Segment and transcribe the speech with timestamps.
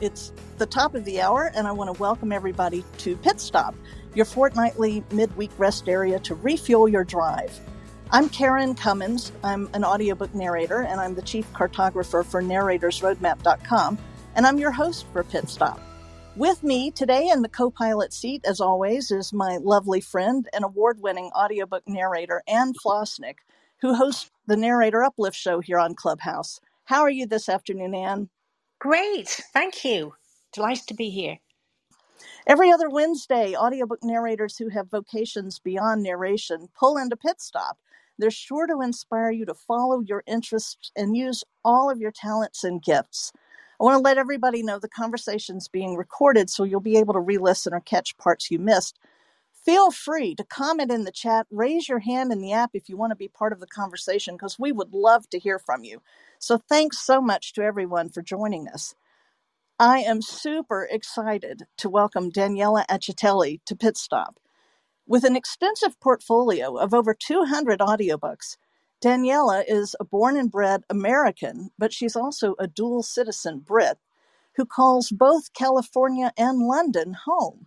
[0.00, 3.74] It's the top of the hour, and I want to welcome everybody to Pit Stop,
[4.14, 7.58] your fortnightly midweek rest area to refuel your drive.
[8.12, 9.32] I'm Karen Commins.
[9.42, 13.98] I'm an audiobook narrator, and I'm the chief cartographer for narratorsroadmap.com,
[14.36, 15.80] and I'm your host for Pit Stop.
[16.36, 20.64] With me today in the co pilot seat, as always, is my lovely friend and
[20.64, 23.38] award winning audiobook narrator, Anne Flosnik,
[23.80, 26.60] who hosts the Narrator Uplift show here on Clubhouse.
[26.84, 28.28] How are you this afternoon, Anne?
[28.80, 30.14] Great, thank you.
[30.52, 31.38] Delighted to be here.
[32.46, 37.78] Every other Wednesday, audiobook narrators who have vocations beyond narration pull into Pit Stop.
[38.18, 42.64] They're sure to inspire you to follow your interests and use all of your talents
[42.66, 43.32] and gifts.
[43.80, 47.20] I want to let everybody know the conversation's being recorded so you'll be able to
[47.20, 49.00] re listen or catch parts you missed.
[49.68, 52.96] Feel free to comment in the chat, raise your hand in the app if you
[52.96, 56.00] want to be part of the conversation because we would love to hear from you.
[56.38, 58.94] So, thanks so much to everyone for joining us.
[59.78, 64.40] I am super excited to welcome Daniela Acitelli to Pit Stop.
[65.06, 68.56] With an extensive portfolio of over 200 audiobooks,
[69.04, 73.98] Daniela is a born and bred American, but she's also a dual citizen Brit
[74.56, 77.66] who calls both California and London home.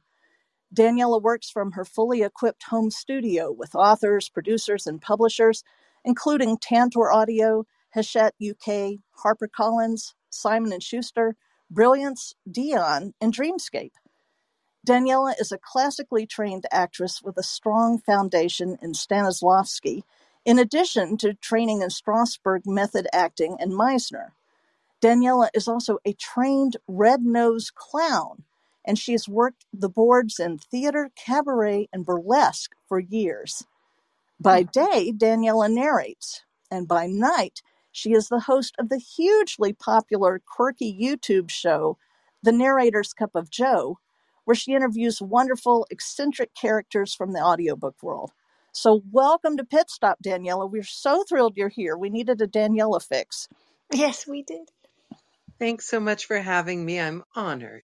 [0.73, 5.63] Daniela works from her fully equipped home studio with authors, producers, and publishers,
[6.05, 11.35] including Tantor Audio, Hachette UK, HarperCollins, Simon & Schuster,
[11.69, 13.91] Brilliance, Deyan, and Dreamscape.
[14.87, 20.03] Daniela is a classically trained actress with a strong foundation in Stanislavski,
[20.45, 24.29] in addition to training in Strasberg method acting and Meisner.
[25.01, 28.43] Daniela is also a trained red nosed clown,
[28.85, 33.65] and she has worked the boards in theater, cabaret, and burlesque for years.
[34.39, 34.69] By hmm.
[34.71, 40.97] day, Daniela narrates, and by night, she is the host of the hugely popular, quirky
[40.99, 41.97] YouTube show,
[42.41, 43.99] The Narrator's Cup of Joe,
[44.45, 48.31] where she interviews wonderful, eccentric characters from the audiobook world.
[48.71, 50.71] So, welcome to Pit Stop, Daniela.
[50.71, 51.97] We're so thrilled you're here.
[51.97, 53.49] We needed a Daniela fix.
[53.93, 54.69] Yes, we did.
[55.59, 56.99] Thanks so much for having me.
[56.99, 57.83] I'm honored.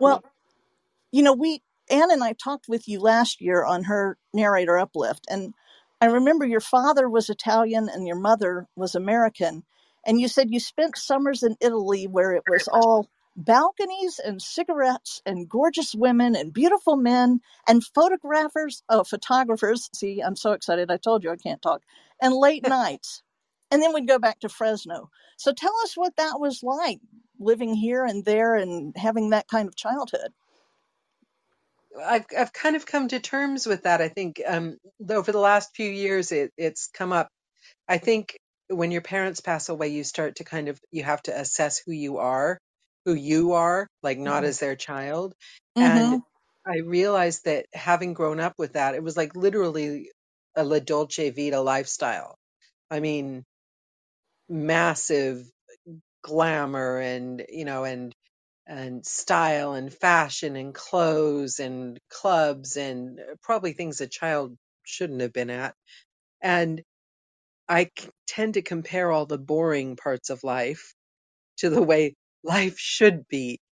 [0.00, 0.24] Well,
[1.12, 5.26] you know, we Anne and I talked with you last year on her narrator uplift,
[5.30, 5.54] and
[6.00, 9.64] I remember your father was Italian and your mother was American,
[10.06, 15.22] and you said you spent summers in Italy where it was all balconies and cigarettes
[15.26, 19.88] and gorgeous women and beautiful men and photographers, oh, photographers.
[19.94, 20.90] See, I'm so excited.
[20.90, 21.82] I told you I can't talk.
[22.20, 23.22] And late nights.
[23.70, 25.10] And then we'd go back to Fresno.
[25.38, 27.00] So tell us what that was like
[27.40, 30.32] living here and there and having that kind of childhood.
[32.04, 34.00] I've I've kind of come to terms with that.
[34.00, 34.78] I think um,
[35.08, 37.28] over the last few years, it, it's come up.
[37.88, 41.38] I think when your parents pass away, you start to kind of you have to
[41.38, 42.58] assess who you are,
[43.04, 44.44] who you are, like not Mm-hmm.
[44.44, 45.34] as their child.
[45.78, 46.16] Mm-hmm.
[46.16, 46.22] And
[46.66, 50.10] I realized that having grown up with that, it was like literally
[50.56, 52.36] a La Dolce Vita lifestyle.
[52.90, 53.44] I mean,
[54.48, 55.44] massive
[56.22, 58.14] glamour and you know and
[58.68, 65.34] and style and fashion and clothes and clubs and probably things a child shouldn't have
[65.34, 65.74] been at.
[66.42, 66.82] And
[67.68, 70.94] I c- tend to compare all the boring parts of life
[71.58, 72.14] to the way
[72.44, 73.60] life should be.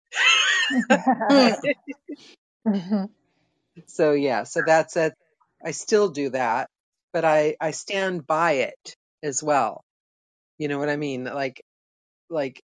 [1.31, 1.56] Mm.
[2.68, 3.09] Mhm.
[3.88, 5.13] so yeah, so that's it.
[5.66, 6.69] I still do that,
[7.13, 9.84] but I I stand by it as well.
[10.59, 11.25] You know what I mean?
[11.25, 11.62] Like
[12.30, 12.62] like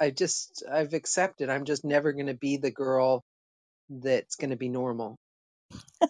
[0.00, 3.22] I just I've accepted I'm just never going to be the girl
[3.88, 5.16] that's going to be normal.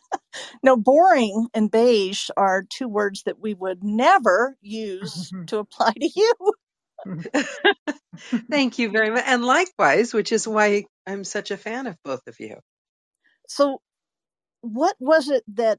[0.62, 5.44] No, boring and beige are two words that we would never use mm-hmm.
[5.46, 6.34] to apply to you.
[8.50, 9.24] Thank you very much.
[9.26, 12.56] And likewise, which is why I'm such a fan of both of you.
[13.48, 13.80] So,
[14.62, 15.78] what was it that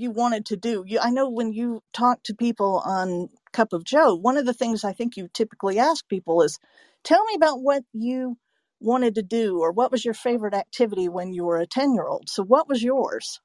[0.00, 0.84] you wanted to do?
[0.86, 4.54] You, I know when you talk to people on Cup of Joe, one of the
[4.54, 6.58] things I think you typically ask people is,
[7.04, 8.38] "Tell me about what you
[8.80, 12.44] wanted to do, or what was your favorite activity when you were a ten-year-old." So,
[12.44, 13.40] what was yours?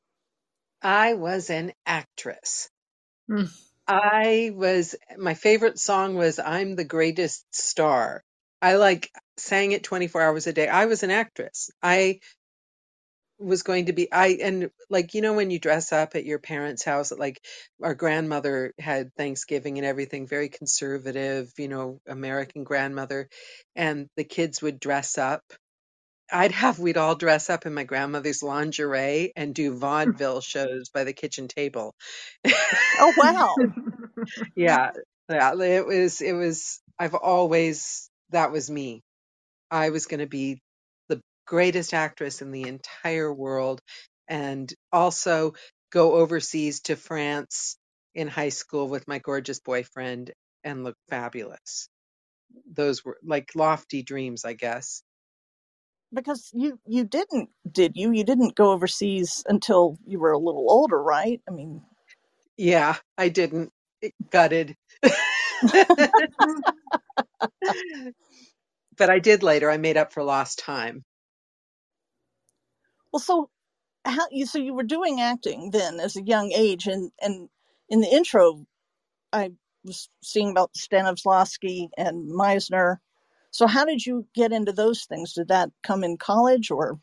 [0.82, 2.70] I was an actress.
[3.30, 3.50] Mm.
[3.88, 8.24] I was, my favorite song was I'm the Greatest Star.
[8.62, 10.68] I like sang it 24 hours a day.
[10.68, 11.72] I was an actress.
[11.84, 12.20] I
[13.40, 16.40] was going to be, I, and like, you know, when you dress up at your
[16.40, 17.42] parents' house, like
[17.82, 23.30] our grandmother had Thanksgiving and everything, very conservative, you know, American grandmother,
[23.76, 25.44] and the kids would dress up.
[26.32, 29.80] I'd have, we'd all dress up in my grandmother's lingerie and do hmm.
[29.80, 31.96] vaudeville shows by the kitchen table.
[33.02, 33.56] Oh, wow!
[34.56, 34.92] yeah,
[35.30, 39.02] yeah, it was, it was, I've always, that was me.
[39.72, 40.62] I was going to be
[41.50, 43.82] greatest actress in the entire world
[44.30, 45.56] and also
[45.94, 47.78] go overseas to France
[48.16, 50.32] in high school with my gorgeous boyfriend
[50.66, 51.90] and look fabulous.
[52.72, 55.04] Those were like lofty dreams, I guess.
[56.14, 58.12] Because you you didn't, did you?
[58.12, 61.42] You didn't go overseas until you were a little older, right?
[61.50, 61.84] I mean,
[62.58, 63.72] Yeah, I didn't.
[64.02, 64.76] It gutted.
[68.98, 69.72] but I did later.
[69.72, 71.04] I made up for lost time.
[73.14, 73.50] Well, so
[74.06, 77.50] how you so you were doing acting then as a young age, and and
[77.90, 78.66] in the intro,
[79.34, 79.52] I
[79.84, 82.98] was seeing about Stanislavski and Meisner.
[83.52, 85.34] So how did you get into those things?
[85.34, 87.00] Did that come in college or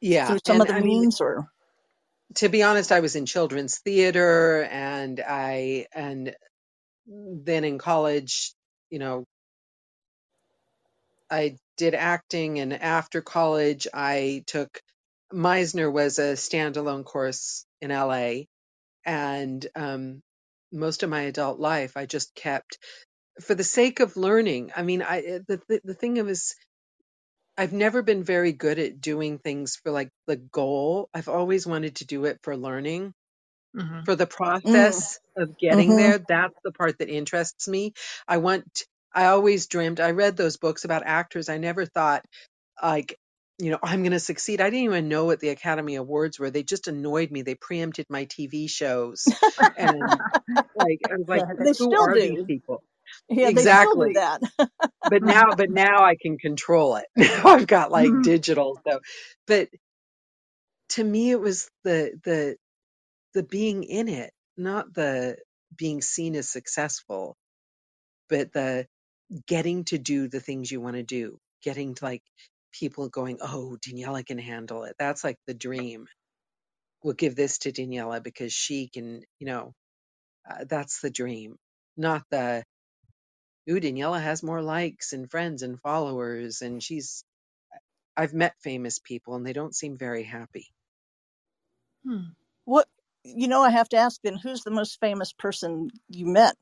[0.00, 1.48] Yeah, through some and other I mean, means, or
[2.36, 6.36] to be honest, I was in children's theater and I and
[7.06, 8.54] then in college,
[8.90, 9.24] you know,
[11.30, 14.80] I did acting and after college I took
[15.32, 18.44] Meisner was a standalone course in LA
[19.06, 20.22] and um
[20.72, 22.78] most of my adult life I just kept
[23.42, 24.72] for the sake of learning.
[24.76, 26.56] I mean, I eh, the the, the thing is
[27.58, 31.08] I've never been very good at doing things for like the goal.
[31.14, 33.14] I've always wanted to do it for learning
[33.74, 34.26] hmm for the
[34.66, 35.96] mm, process of getting mm-hmm.
[35.96, 36.18] there.
[36.18, 37.94] That's the part that interests me.
[38.28, 38.84] I want,
[39.14, 41.48] I always dreamed, I read those books about actors.
[41.48, 42.24] I never thought,
[42.82, 43.16] like,
[43.58, 44.60] you know, I'm going to succeed.
[44.60, 46.50] I didn't even know what the Academy Awards were.
[46.50, 47.42] They just annoyed me.
[47.42, 49.26] They preempted my TV shows.
[49.76, 50.00] And
[50.76, 52.44] like, I was like, Yeah, They who still are these do.
[52.46, 52.82] people?
[53.28, 54.12] Yeah, they still do Exactly.
[54.14, 54.42] that.
[55.08, 57.06] But now, but now I can control it.
[57.16, 58.22] Now I've got like mm-hmm.
[58.22, 58.80] digital.
[58.88, 59.00] So,
[59.46, 59.68] but
[60.90, 62.56] to me, it was the, the,
[63.34, 65.36] the being in it, not the
[65.76, 67.36] being seen as successful,
[68.28, 68.86] but the
[69.46, 72.22] getting to do the things you want to do, getting to like
[72.72, 74.96] people going, oh, Daniela can handle it.
[74.98, 76.06] That's like the dream.
[77.02, 79.72] We'll give this to Daniela because she can, you know,
[80.48, 81.56] uh, that's the dream,
[81.96, 82.64] not the,
[83.70, 86.62] ooh, Daniela has more likes and friends and followers.
[86.62, 87.24] And she's,
[88.16, 90.66] I've met famous people and they don't seem very happy.
[92.04, 92.30] Hmm.
[92.64, 92.86] What
[93.24, 96.56] you know, I have to ask then, who's the most famous person you met?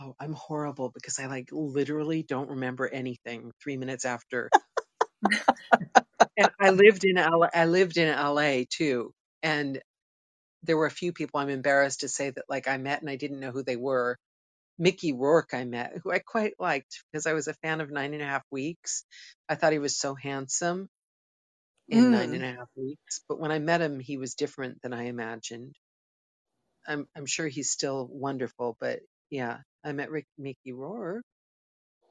[0.00, 4.50] Oh, I'm horrible because I like literally don't remember anything three minutes after
[6.38, 9.12] and I lived in LA, I lived in LA too.
[9.42, 9.80] And
[10.64, 13.16] there were a few people I'm embarrassed to say that like I met and I
[13.16, 14.18] didn't know who they were.
[14.78, 18.14] Mickey Rourke I met, who I quite liked because I was a fan of Nine
[18.14, 19.04] and a Half Weeks.
[19.48, 20.88] I thought he was so handsome
[21.90, 24.82] in Nine Mm, and a Half Weeks, but when I met him, he was different
[24.82, 25.74] than I imagined.
[26.88, 29.00] I'm I'm sure he's still wonderful, but
[29.30, 31.24] yeah, I met Rick, Mickey Rourke.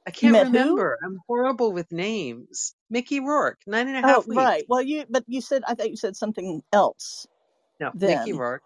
[0.08, 0.50] I can't met who?
[0.54, 0.98] remember.
[1.04, 2.76] I'm horrible with names.
[2.90, 4.26] Mickey Rourke, nine and a oh, half.
[4.28, 4.44] and a Oh, Weeks.
[4.44, 4.66] right.
[4.70, 7.28] Well, you but you said I thought you said something else
[7.80, 8.40] No, Mickey then.
[8.40, 8.64] Rourke.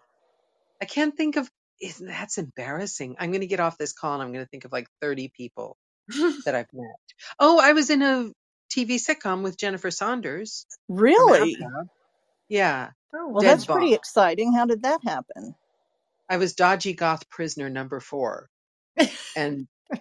[0.82, 3.16] I can't think of is that's embarrassing.
[3.20, 5.32] I'm going to get off this call and I'm going to think of like 30
[5.36, 5.76] people
[6.44, 6.96] that I've met.
[7.40, 8.30] Oh, I was in a
[8.74, 11.56] TV sitcom with Jennifer Saunders Really?
[12.48, 13.66] Yeah, oh, Well, Dead that's.
[13.66, 14.54] Pretty exciting.
[14.54, 15.56] How did that happen?
[16.30, 18.48] I was dodgy goth prisoner number 4
[19.36, 19.66] and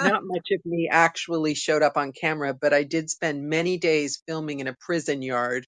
[0.00, 4.22] not much of me actually showed up on camera, but I did spend many days
[4.26, 5.66] filming in a prison yard,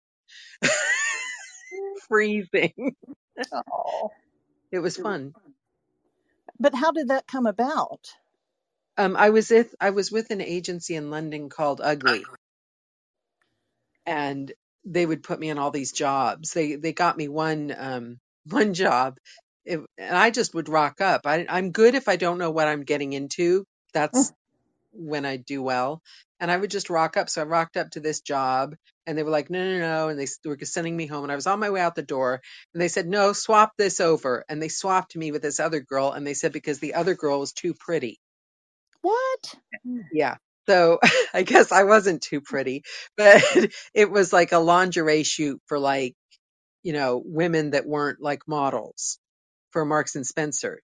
[2.08, 2.96] freezing.
[3.52, 4.10] Oh.
[4.72, 5.34] It was fun.
[6.60, 8.06] But how did that come about?
[8.98, 12.24] Um, I was with I was with an agency in London called Ugly,
[14.06, 14.52] and
[14.84, 16.52] they would put me in all these jobs.
[16.52, 19.16] They they got me one um one job,
[19.64, 21.22] it, and I just would rock up.
[21.26, 23.62] I, I'm good if I don't know what I'm getting into.
[23.62, 23.64] Mm.
[23.94, 24.32] That's
[24.92, 26.02] when I do well.
[26.40, 27.28] And I would just rock up.
[27.30, 28.74] So I rocked up to this job,
[29.06, 31.24] and they were like, "No, no, no," and they were sending me home.
[31.24, 32.40] And I was on my way out the door,
[32.74, 36.12] and they said, "No, swap this over." And they swapped me with this other girl,
[36.12, 38.20] and they said because the other girl was too pretty.
[39.02, 39.54] What?
[39.86, 40.04] Mm.
[40.12, 40.36] Yeah.
[40.68, 40.98] So
[41.34, 42.82] I guess I wasn't too pretty,
[43.16, 43.42] but
[43.94, 46.14] it was like a lingerie shoot for like,
[46.84, 49.19] you know, women that weren't like models
[49.72, 50.80] for Marks and Spencer.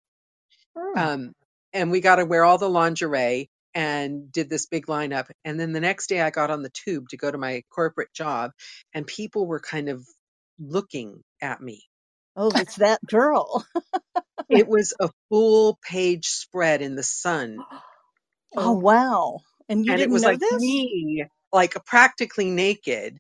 [0.77, 0.99] Hmm.
[0.99, 1.33] Um,
[1.73, 5.27] and we got to wear all the lingerie and did this big lineup.
[5.45, 8.13] And then the next day I got on the tube to go to my corporate
[8.15, 8.53] job
[8.95, 10.07] and people were kind of
[10.59, 11.83] looking at me.
[12.37, 13.67] Oh, it's that girl.
[14.49, 17.59] It was a full page spread in the sun
[18.57, 19.41] Oh, wow.
[19.69, 20.61] And you and didn't was know like this?
[20.61, 23.19] me, like practically naked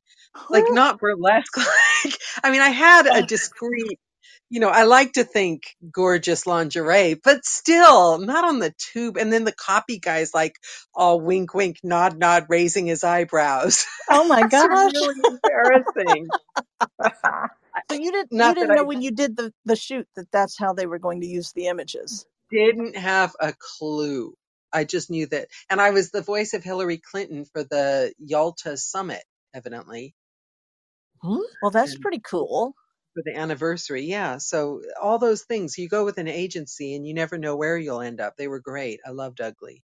[0.50, 1.56] like not burlesque
[2.04, 3.99] like i mean i had a discreet
[4.50, 9.16] you know, I like to think gorgeous lingerie, but still not on the tube.
[9.16, 10.56] And then the copy guy's like
[10.94, 13.86] all wink, wink, nod, nod, raising his eyebrows.
[14.10, 14.92] Oh my It's gosh.
[14.92, 16.34] really embarrassing.
[17.90, 20.08] So you didn't you Not that didn't I know when you did the the shoot
[20.16, 22.26] that that's how they were going to use the images.
[22.50, 24.34] didn't have a clue.
[24.72, 25.48] I just knew that.
[25.70, 29.24] And I was the voice of Hillary Clinton for the Yalta summit,
[29.54, 30.14] evidently,
[31.22, 31.40] hmm?
[31.62, 32.74] Well, that's and pretty cool.
[33.16, 34.04] For the anniversary.
[34.04, 34.38] Yeah.
[34.38, 38.02] So all those things, you go with an agency and you never know where you'll
[38.02, 38.37] end up.
[38.38, 39.00] They were great.
[39.06, 39.85] I loved Ugly.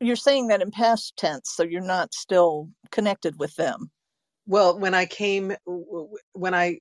[0.00, 3.90] You're saying that in past tense, so you're not still connected with them.
[4.46, 5.54] Well, when I came,
[6.34, 6.80] when I,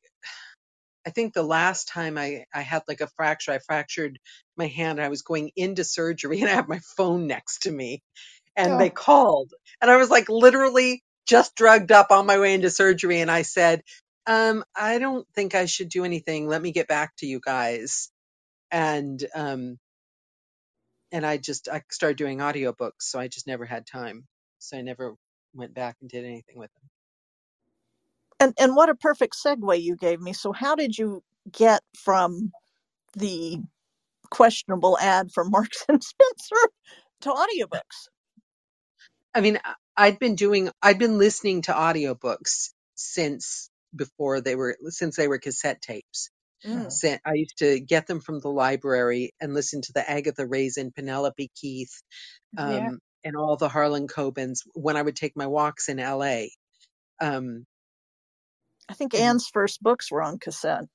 [1.08, 4.20] I think the last time I, I had like a fracture, I fractured
[4.58, 5.01] my hand.
[5.01, 8.01] I was going into surgery and I had my phone next to me
[8.58, 12.53] and they Oh, called and I was like literally just drugged up on my way
[12.53, 13.22] into surgery.
[13.22, 13.84] And I said,
[14.27, 16.48] um, I don't think I should do anything.
[16.48, 18.12] Let me get back to you guys.
[18.72, 19.79] And, um,
[21.12, 23.01] and I just, I started doing audiobooks.
[23.01, 24.25] So I just never had time.
[24.60, 25.15] So I never
[25.55, 26.89] went back and did anything with them.
[28.39, 30.34] And and what a perfect segue you gave me.
[30.34, 32.51] So how did you get from
[33.17, 33.60] the
[34.31, 36.69] questionable ad for Marks and Spencer
[37.22, 38.10] to audiobooks?
[39.34, 39.60] I mean,
[39.96, 45.39] I'd been doing, I'd been listening to audiobooks since before they were, since they were
[45.39, 46.30] cassette tapes.
[46.66, 46.92] Mm.
[46.92, 50.92] Sin- I used to get them from the library and listen to the Agatha Raisin,
[50.96, 52.01] Penelope Keith,
[52.58, 52.88] yeah.
[52.88, 56.46] um, and all the Harlan Cobens when I would take my walks in LA.
[57.22, 57.66] Um,
[58.89, 60.86] I think and Anne's first books were on cassette.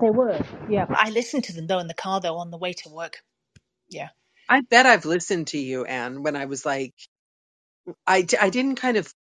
[0.00, 0.40] They were.
[0.70, 0.86] Yeah.
[0.88, 3.22] I listened to them though in the car though on the way to work.
[3.88, 4.08] Yeah.
[4.48, 6.94] I bet I've listened to you, Anne, when I was like,
[8.06, 9.12] I, I didn't kind of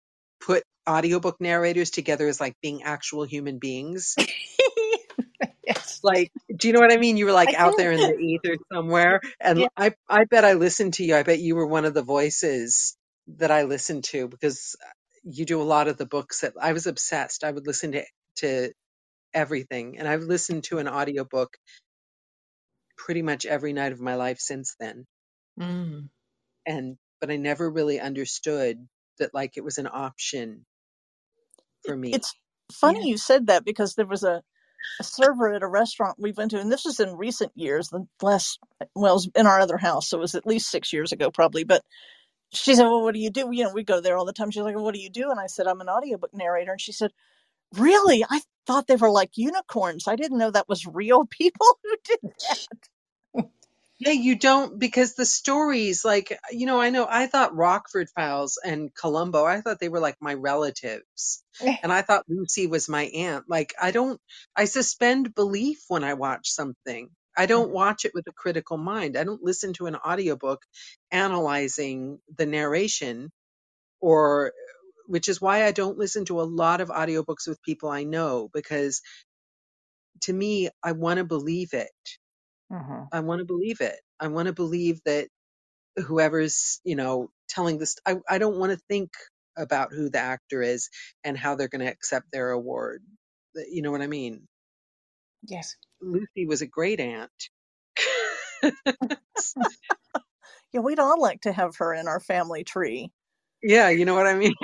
[0.40, 4.18] put audiobook narrators together as like being actual human beings.
[5.66, 6.00] yes.
[6.02, 7.16] Like, do you know what I mean?
[7.18, 9.20] You were like I out there in the ether somewhere.
[9.40, 9.68] And Yeah.
[9.76, 11.16] I, I bet I listened to you.
[11.16, 12.96] I bet you were one of the voices
[13.38, 14.76] that I listened to because
[15.24, 17.44] you do a lot of the books that I was obsessed.
[17.44, 18.04] I would listen to,
[18.38, 18.72] to
[19.34, 21.56] everything and I've listened to an audiobook
[22.96, 25.06] pretty much every night of my life since then.
[25.60, 26.08] Mm.
[26.66, 28.78] And, but I never really understood
[29.20, 30.66] that like it was an option
[31.84, 32.12] for me.
[32.12, 32.34] It's
[32.72, 33.08] funny Yeah.
[33.08, 34.42] you said that because there was a,
[35.00, 38.06] a server at a restaurant we went to, and this was in recent years, the
[38.22, 38.58] last,
[38.94, 41.30] well, it was in our other house, so it was at least six years ago,
[41.30, 41.64] probably.
[41.64, 41.82] But
[42.54, 43.50] she said, Well, what do you do?
[43.52, 44.50] You know, we go there all the time.
[44.50, 45.30] She's like, well, What do you do?
[45.30, 46.72] And I said, I'm an audiobook narrator.
[46.72, 47.12] And she said,
[47.76, 48.24] Really?
[48.28, 50.08] I thought they were like unicorns.
[50.08, 52.58] I didn't know that was real people who did that.
[54.00, 58.60] Yeah, you don't because the stories, like, you know, I know I thought Rockford Files
[58.64, 61.44] and Columbo, I thought they were like my relatives.
[61.60, 63.46] Eh, And I thought Lucy was my aunt.
[63.48, 64.20] Like, I don't,
[64.56, 67.10] I suspend belief when I watch something.
[67.38, 69.18] I don't watch it with a critical mind.
[69.18, 70.62] I don't listen to an audiobook
[71.12, 73.30] analyzing the narration
[74.00, 74.52] or,
[75.08, 78.50] which is why I don't listen to a lot of audiobooks with people I know
[78.54, 79.02] because
[80.22, 81.90] to me, I want to believe it.
[82.72, 83.10] Mhm.
[83.12, 83.96] I want to believe it.
[84.20, 85.26] I want to believe that
[85.98, 89.12] whoever's you know telling this i, I don't want to think
[89.58, 90.90] about who the actor is
[91.24, 93.04] and how they're going to accept their award
[93.70, 94.48] you know what i mean
[95.46, 95.76] Yes.
[96.02, 97.30] lucy was a great aunt
[100.72, 103.10] Yeah, we'd all like to have her in our family tree.
[103.62, 104.54] yeah you know what i mean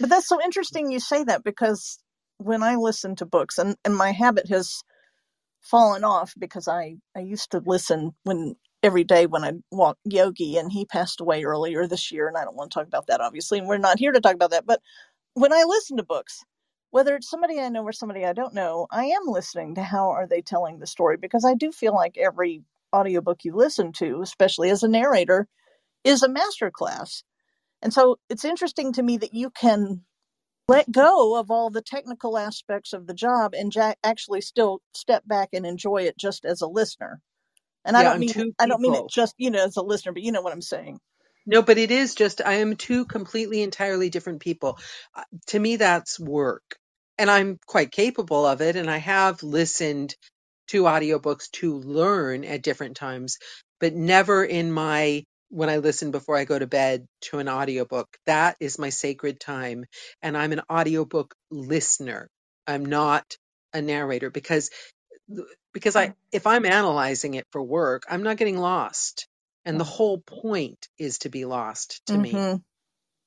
[0.00, 1.98] But that's so interesting you say that because
[2.38, 4.82] when I listen to books, and, and my habit has
[5.62, 10.58] fallen off because I, I used to listen when every day when I walk Yogi,
[10.58, 13.20] and he passed away earlier this year, and I don't want to talk about that,
[13.20, 14.66] obviously, and we're not here to talk about that.
[14.66, 14.80] But
[15.34, 16.44] when I listen to books,
[16.90, 20.10] whether it's somebody I know or somebody I don't know, I am listening to how
[20.10, 24.22] are they telling the story because I do feel like every audiobook you listen to,
[24.22, 25.48] especially as a narrator,
[26.04, 27.22] is a masterclass.
[27.82, 30.04] And so it's interesting to me that you can
[30.68, 35.24] let go of all the technical aspects of the job and ja- actually still step
[35.26, 37.20] back and enjoy it just as a listener.
[37.84, 40.22] And I don't mean I don't mean it just you know as a listener, but
[40.22, 41.00] you know what I'm saying.
[41.46, 44.78] no but it is just i am two completely entirely different people
[45.16, 46.76] Uh, to me that's work
[47.18, 50.10] and i'm quite capable of it and i have listened
[50.68, 53.38] to audiobooks to learn at different times,
[53.80, 58.08] but never in my when I listen before I go to bed to an audiobook.
[58.26, 59.86] That is my sacred time.
[60.22, 62.28] And I'm an audiobook listener.
[62.66, 63.36] I'm not
[63.74, 64.70] a narrator because
[65.74, 69.28] because I if I'm analyzing it for work, I'm not getting lost.
[69.66, 69.86] And the Mhm.
[69.86, 72.56] whole point is to be lost to me hmm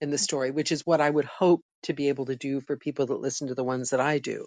[0.02, 2.78] in the story, which is what I would hope to be able to do for
[2.78, 4.46] people that listen to the ones that I do.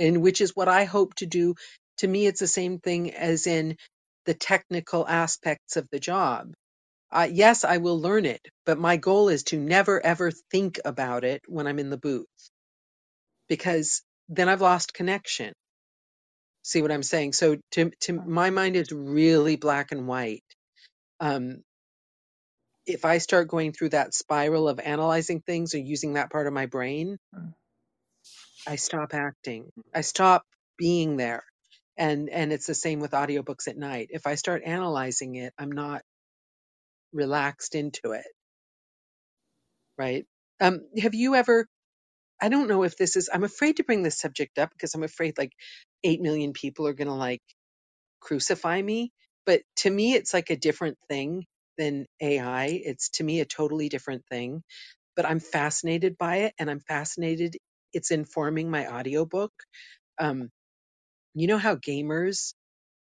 [0.00, 1.56] and which is what I hope to do.
[1.98, 3.78] To me, it's the same thing as in
[4.26, 6.52] the technical aspects of the job.
[7.16, 11.24] Uh, yes, I will learn it, but my goal is to never ever think about
[11.24, 12.26] it when I'm in the booth
[13.48, 15.52] because then I've lost connection.
[16.64, 17.34] See what I'm saying?
[17.34, 20.44] So to to my mind is really black and white.
[21.20, 21.62] Um,
[22.86, 26.52] if I start going through that spiral of analyzing things or using that part of
[26.54, 27.54] my brain, Mm.
[28.68, 29.70] I stop acting.
[29.94, 30.44] I stop
[30.78, 31.44] being there.
[31.98, 34.08] And and it's the same with audiobooks at night.
[34.12, 36.02] If I start analyzing it, I'm not
[37.16, 38.26] relaxed into it,
[39.98, 40.26] right?
[40.60, 41.66] Um, have you ever
[42.40, 45.04] I don't know if this is I'm afraid to bring this subject up because I'm
[45.04, 45.52] afraid like
[46.04, 47.42] 8 million people are going to like
[48.20, 49.12] crucify me,
[49.46, 51.46] but to me it's like a different thing
[51.78, 52.66] than AI.
[52.84, 54.62] It's to me a totally different thing,
[55.16, 57.56] but I'm fascinated by it and I'm fascinated
[57.94, 59.52] it's informing my audiobook.
[60.18, 60.50] Um,
[61.34, 62.54] you know how gamers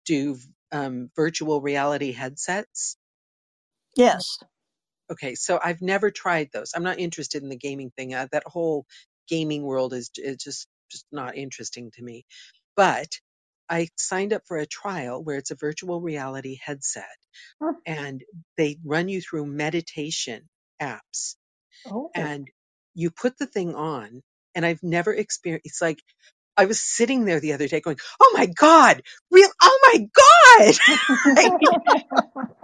[0.06, 0.38] do
[0.72, 2.96] um, virtual reality headsets?
[3.96, 4.38] Yes.
[5.10, 6.72] Okay, so I've never tried those.
[6.74, 8.14] I'm not interested in the gaming thing.
[8.14, 8.86] Uh, that whole
[9.28, 12.24] gaming world is, is just just not interesting to me.
[12.76, 13.08] But
[13.70, 17.04] I signed up for a trial where it's a virtual reality headset
[17.62, 17.74] Huh.
[17.86, 18.22] and
[18.58, 20.48] they run you through meditation
[20.82, 21.36] apps
[21.86, 22.12] Oh.
[22.14, 22.48] and
[22.94, 24.22] you put the thing on
[24.54, 26.00] and I've never experienced it's like
[26.56, 30.76] I was sitting there the other day going, "Oh my god, real oh my god."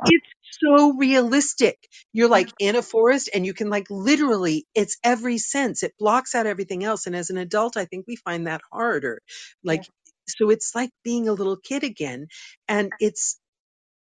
[0.04, 0.26] it's
[0.64, 1.78] so realistic.
[2.12, 5.82] You're like in a forest and you can like literally, it's every sense.
[5.82, 7.06] It blocks out everything else.
[7.06, 9.20] And as an adult, I think we find that harder.
[9.64, 9.84] Like,
[10.28, 12.28] so it's like being a little kid again.
[12.68, 13.38] And it's,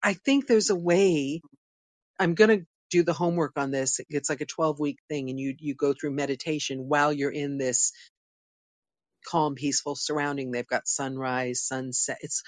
[0.04, 1.42] I think there's a way,
[2.20, 4.00] I'm going to do the homework on this.
[4.10, 7.58] It's like a 12 week thing and you, you go through meditation while you're in
[7.58, 7.94] this
[9.28, 10.52] calm, peaceful surrounding.
[10.52, 12.20] They've got sunrise, sunset.
[12.22, 12.44] It's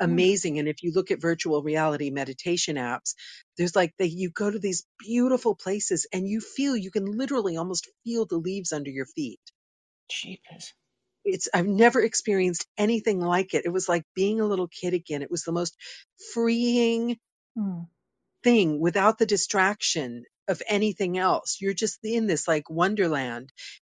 [0.00, 0.58] amazing.
[0.58, 3.14] And if you look at virtual reality meditation apps,
[3.58, 7.56] there's like they, you go to these beautiful places and you feel, you can literally
[7.56, 9.40] almost feel the leaves under your feet.
[10.10, 10.74] Jeepers.
[11.24, 13.64] It's, I've never experienced anything like it.
[13.66, 15.22] It was like being a little kid again.
[15.22, 15.76] It was the most
[16.34, 17.18] freeing
[17.58, 17.88] Mm.
[18.44, 21.58] thing without the distraction of anything else.
[21.60, 23.50] You're just in this like wonderland,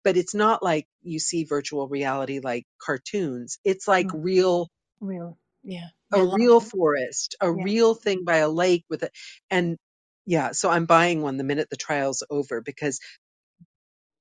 [0.04, 3.60] but it's not like you see virtual reality like cartoons.
[3.66, 4.14] It's like Mm.
[4.14, 4.70] real
[5.02, 5.38] Real.
[5.68, 5.90] Yeah.
[6.14, 7.64] a Real forest, a Yeah.
[7.64, 9.12] real thing by a lake with it.
[9.52, 9.78] And
[10.26, 13.00] yeah, so I'm buying one the minute the trial's over because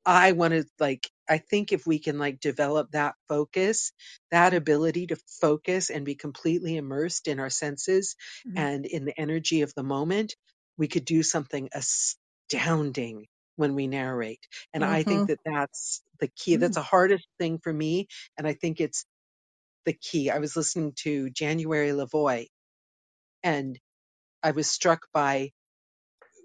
[0.04, 3.92] I want to like, I think if we can like develop that focus,
[4.30, 8.56] that ability to focus and be completely immersed in our senses Mhm.
[8.56, 10.37] and in the energy of the moment,
[10.76, 14.46] we could do something astounding when we narrate.
[14.72, 15.28] And I think Mhm.
[15.28, 16.56] that that's the key.
[16.56, 18.06] That's the hardest thing for me.
[18.38, 19.04] And I think it's
[19.87, 20.31] the key.
[20.31, 22.49] I was listening to January Lavoie
[23.44, 23.79] and
[24.42, 25.53] I was struck by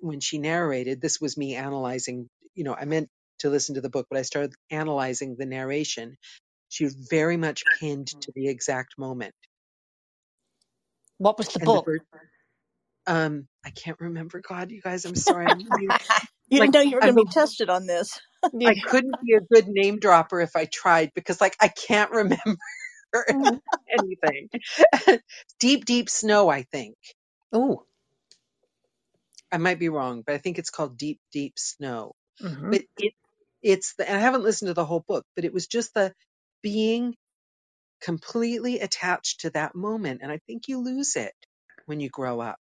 [0.01, 3.89] when she narrated, this was me analyzing, you know, I meant to listen to the
[3.89, 6.17] book, but I started analyzing the narration.
[6.69, 9.33] She was very much pinned to the exact moment.
[11.19, 11.85] What was the And the book?
[11.85, 12.01] bird,
[13.07, 14.41] um, I can't remember.
[14.47, 15.49] God, you guys, I'm sorry.
[15.49, 15.95] I'm really,
[16.49, 18.19] You Like, didn't know you were going to be tested on this.
[18.67, 22.57] I couldn't be a good name dropper if I tried because like I can't remember
[23.31, 23.61] Mhm.
[23.93, 24.49] anything.
[25.59, 26.95] deep, deep snow, I think.
[27.53, 27.85] Oh.
[29.51, 32.13] I might be wrong, but I think it's called Deep, Deep Snow.
[32.41, 33.13] hmm but it
[33.63, 36.13] it's the and I haven't listened to the whole book, but it was just the
[36.63, 37.15] being
[38.01, 40.21] completely attached to that moment.
[40.23, 41.33] And I think you lose it
[41.85, 42.57] when you grow up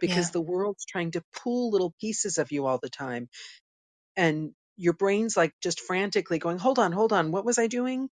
[0.00, 0.32] because Yeah.
[0.32, 3.28] the world's trying to pull little pieces of you all the time.
[4.16, 7.32] And your brain's like just frantically going, hold on, hold on.
[7.32, 8.08] What was I doing?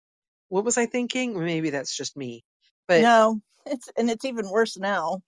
[0.52, 1.38] What was I thinking?
[1.40, 2.44] Maybe that's just me.
[2.88, 5.20] But no, it's and it's even worse now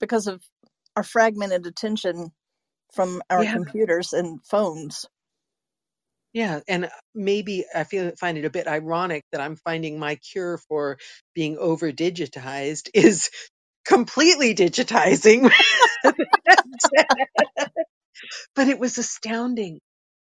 [0.00, 0.42] because of
[0.96, 2.32] our fragmented attention
[2.94, 3.46] from our Yeah.
[3.46, 5.06] computers and phones.
[6.34, 10.16] Yeah, and uh, maybe I feel find it a bit ironic that I'm finding my
[10.16, 10.98] cure for
[11.34, 13.30] being over digitized is
[13.86, 15.50] completely digitizing.
[18.56, 19.80] but it was astounding.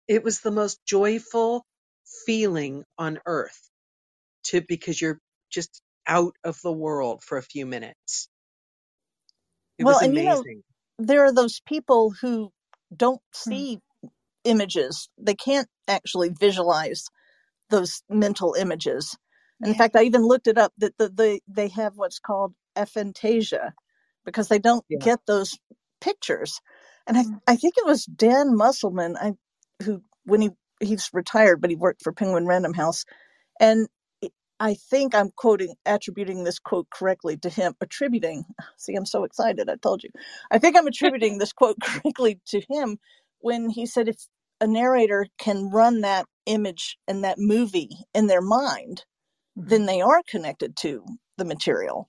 [0.08, 1.64] It was the most joyful
[2.26, 3.58] feeling on earth
[4.46, 8.28] to because you're just out of the world for a few minutes.
[9.78, 10.62] It Well, was and you know, amazing.
[10.98, 12.52] there are those people who
[12.96, 13.62] don't Hmm.
[13.62, 13.80] see
[14.44, 15.09] images.
[15.18, 17.07] They can't actually visualize
[17.70, 19.16] those mental images.
[19.64, 23.72] In fact, I even looked it up that the, the, they have what's called aphantasia
[24.26, 24.98] because they don't Yeah.
[25.00, 25.59] get those
[26.00, 26.61] pictures.
[27.09, 27.40] And I, Mm.
[27.48, 29.33] I think it was Dan Musselman, I,
[29.85, 33.07] who when he he's retired, but he worked for Penguin Random House,
[33.61, 33.88] and
[34.64, 38.44] I think I'm quoting, attributing this quote correctly to him, attributing.
[38.79, 39.68] See, I'm so excited.
[39.68, 40.09] I told you.
[40.50, 42.96] I think I'm attributing this quote correctly to him
[43.40, 44.16] when he said if
[44.62, 49.05] a narrator can run that image and that movie in their mind,
[49.59, 49.68] mm-hmm.
[49.68, 51.05] then they are connected to
[51.37, 52.09] the material.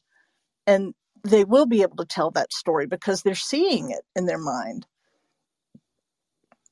[0.65, 0.93] And
[1.25, 4.87] they will be able to tell that story because they're seeing it in their mind.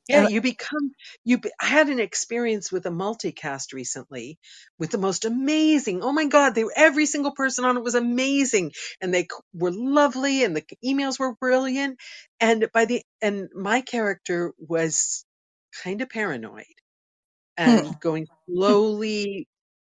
[0.08, 0.92] Yeah, you become
[1.24, 1.40] you.
[1.62, 4.38] I had an experience with a multicast recently
[4.78, 6.04] with the most amazing.
[6.04, 10.44] Oh my God, they every single person on it was amazing, and they were lovely,
[10.44, 12.00] and the emails were brilliant.
[12.42, 15.26] And by the and my character was
[15.84, 16.66] kind of paranoid
[17.58, 17.92] and hmm.
[18.02, 19.48] going slowly,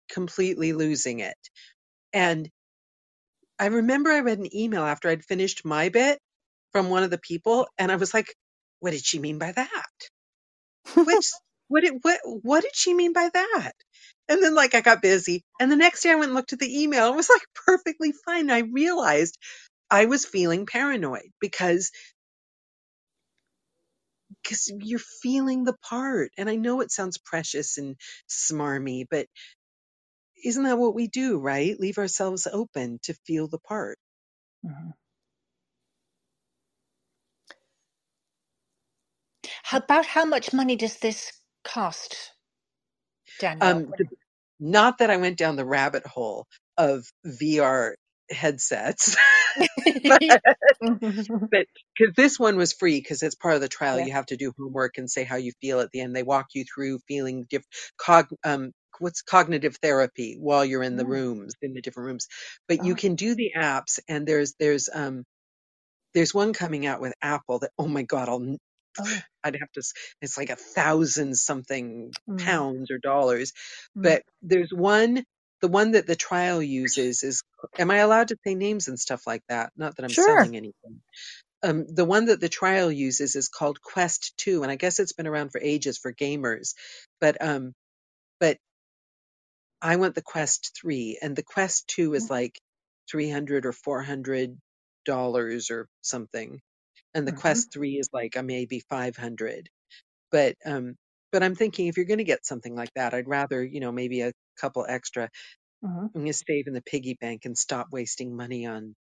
[0.10, 1.38] completely losing it.
[2.14, 2.50] And
[3.58, 6.20] I remember I read an email after I'd finished my bit
[6.72, 8.28] from one of the people, and I was like,
[8.80, 9.86] what did she mean by that?
[11.06, 11.32] Which,
[11.70, 13.74] what did, what, what did she mean by that?
[14.30, 16.60] And then like I got busy and the next day I went and looked at
[16.60, 17.10] the email.
[17.14, 18.52] It was like perfectly fine.
[18.52, 19.38] I realized
[19.92, 21.92] I was feeling paranoid because
[24.44, 26.32] because you're feeling the part.
[26.38, 27.96] And I know it sounds precious and
[28.30, 29.28] smarmy, but
[30.46, 31.80] isn't that what we do, right?
[31.80, 33.98] Leave ourselves open to feel the part.
[34.66, 34.92] Mm-hmm.
[39.74, 41.32] About how much money does this
[41.64, 42.32] cost,
[43.40, 43.68] Daniel?
[43.68, 43.94] Um,
[44.60, 46.48] not that I went down the rabbit hole
[46.78, 47.94] of VR
[48.32, 49.16] headsets,
[50.04, 50.22] but
[50.82, 54.06] because this one was free because it's part of the trial, yeah.
[54.06, 56.16] you have to do homework and say how you feel at the end.
[56.16, 57.68] They walk you through feeling different.
[57.98, 62.28] Cog, um, what's cognitive therapy while you're in the rooms in the different rooms,
[62.68, 62.84] but oh.
[62.86, 65.24] you can do the apps and there's there's um
[66.14, 68.58] there's one coming out with Apple that oh my god I'll
[69.00, 69.20] Oh.
[69.44, 69.84] I'd have to,
[70.22, 72.44] it's like a thousand something mm.
[72.44, 73.54] pounds or dollars.
[73.98, 74.04] Mm.
[74.04, 75.24] But there's one,
[75.62, 77.44] the one that the trial uses is,
[77.78, 79.72] am I allowed to say names and stuff like that?
[79.78, 80.26] Not that I'm sure.
[80.26, 81.02] selling anything.
[81.64, 85.14] Um, the one that the trial uses is called Quest 2, and I guess it's
[85.14, 86.76] been around for ages for gamers.
[87.20, 87.74] But, um,
[88.40, 88.58] but
[89.82, 92.32] I want the Quest 3, and the Quest 2 is mm.
[92.32, 92.60] like
[93.10, 94.58] 300 or 400
[95.06, 96.60] dollars or something
[97.16, 97.42] and the mm-hmm.
[97.42, 99.70] Quest 3 is like a maybe 500.
[100.32, 100.96] But um
[101.32, 103.92] but I'm thinking if you're going to get something like that, I'd rather, you know,
[103.92, 105.30] maybe a couple extra.
[105.84, 106.06] Mm-hmm.
[106.06, 108.96] I'm going to save in the piggy bank and stop wasting money on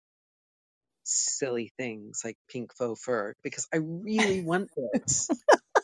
[1.03, 5.29] silly things like pink faux fur because I really want this.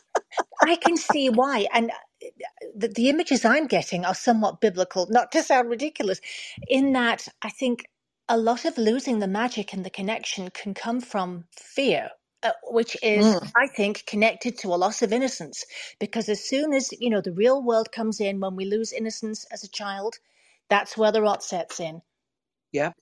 [0.62, 1.66] I can see why.
[1.72, 2.26] And uh,
[2.74, 6.20] the, the, images I'm getting are somewhat biblical, not to sound ridiculous,
[6.66, 7.84] in that I think
[8.28, 12.10] a lot of losing the magic and the connection can come from fear
[12.42, 13.52] uh, which is, mm.
[13.56, 15.64] I think, connected to a loss of innocence.
[15.98, 19.44] Because as soon as you know the real world comes in, when we lose innocence
[19.52, 20.16] as a child,
[20.68, 22.02] that's where the rot sets in.
[22.72, 22.94] Yep,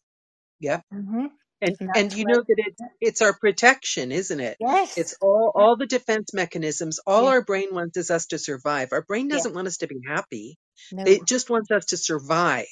[0.61, 0.83] yep.
[0.93, 1.27] Mm-hmm.
[1.61, 4.57] And and, and you know that it's it's our protection, isn't it?
[4.61, 4.97] Yes.
[4.97, 7.01] It's all all the defense mechanisms.
[7.05, 7.31] All yeah.
[7.31, 8.91] our brain wants is us to survive.
[8.93, 9.57] Our brain doesn't yeah.
[9.57, 10.57] want us to be happy.
[10.93, 11.03] No.
[11.05, 12.67] It just wants us to survive.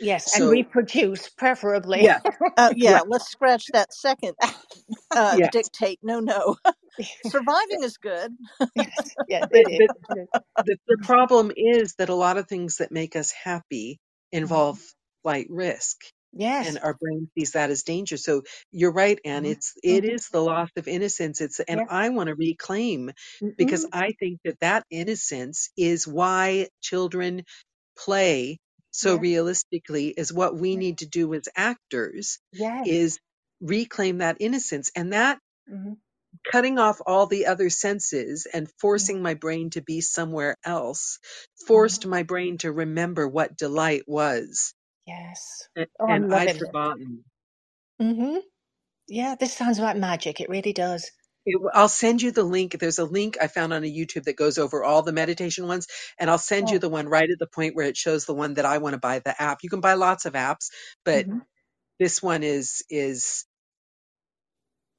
[0.00, 2.04] Yes, so, and reproduce, preferably.
[2.04, 2.20] Yeah,
[2.56, 2.94] uh, yeah.
[2.94, 3.08] Right.
[3.08, 4.34] Let's scratch that second
[5.10, 5.50] uh, yes.
[5.52, 5.98] dictate.
[6.02, 6.56] No, no.
[7.26, 8.32] Surviving is good.
[8.74, 10.28] yes, yeah, it is.
[10.56, 13.98] The, the, problem is that a lot of things that make us happy
[14.32, 15.22] involve mm-hmm.
[15.22, 15.96] flight risk.
[16.32, 16.68] Yes.
[16.68, 18.16] And our brain sees that as danger.
[18.16, 19.42] So you're right, Anne.
[19.42, 19.52] Mm-hmm.
[19.52, 20.14] It's it mm-hmm.
[20.14, 21.40] is the loss of innocence.
[21.40, 23.10] It's and I want to reclaim
[23.56, 23.98] because mm-hmm.
[23.98, 27.42] I think that that innocence is why children
[27.98, 28.58] play
[28.90, 29.20] so yeah.
[29.20, 32.86] realistically is what we need to do as actors yes.
[32.86, 33.20] is
[33.60, 35.38] reclaim that innocence and that
[35.70, 35.92] mm-hmm.
[36.50, 39.24] cutting off all the other senses and forcing mm-hmm.
[39.24, 41.18] my brain to be somewhere else
[41.66, 42.10] forced mm-hmm.
[42.10, 44.74] my brain to remember what delight was
[45.06, 47.24] yes and, oh, and i'd forgotten
[48.00, 48.36] mm-hmm.
[49.08, 51.10] yeah this sounds like magic it really does
[51.46, 52.78] it, I'll send you the link.
[52.78, 55.86] There's a link I found on a YouTube that goes over all the meditation ones,
[56.18, 56.72] and I'll send oh.
[56.72, 58.94] you the one right at the point where it shows the one that I want
[58.94, 59.58] to buy the app.
[59.62, 60.68] You can buy lots of apps,
[61.04, 61.38] but mm-hmm.
[61.98, 63.46] this one is is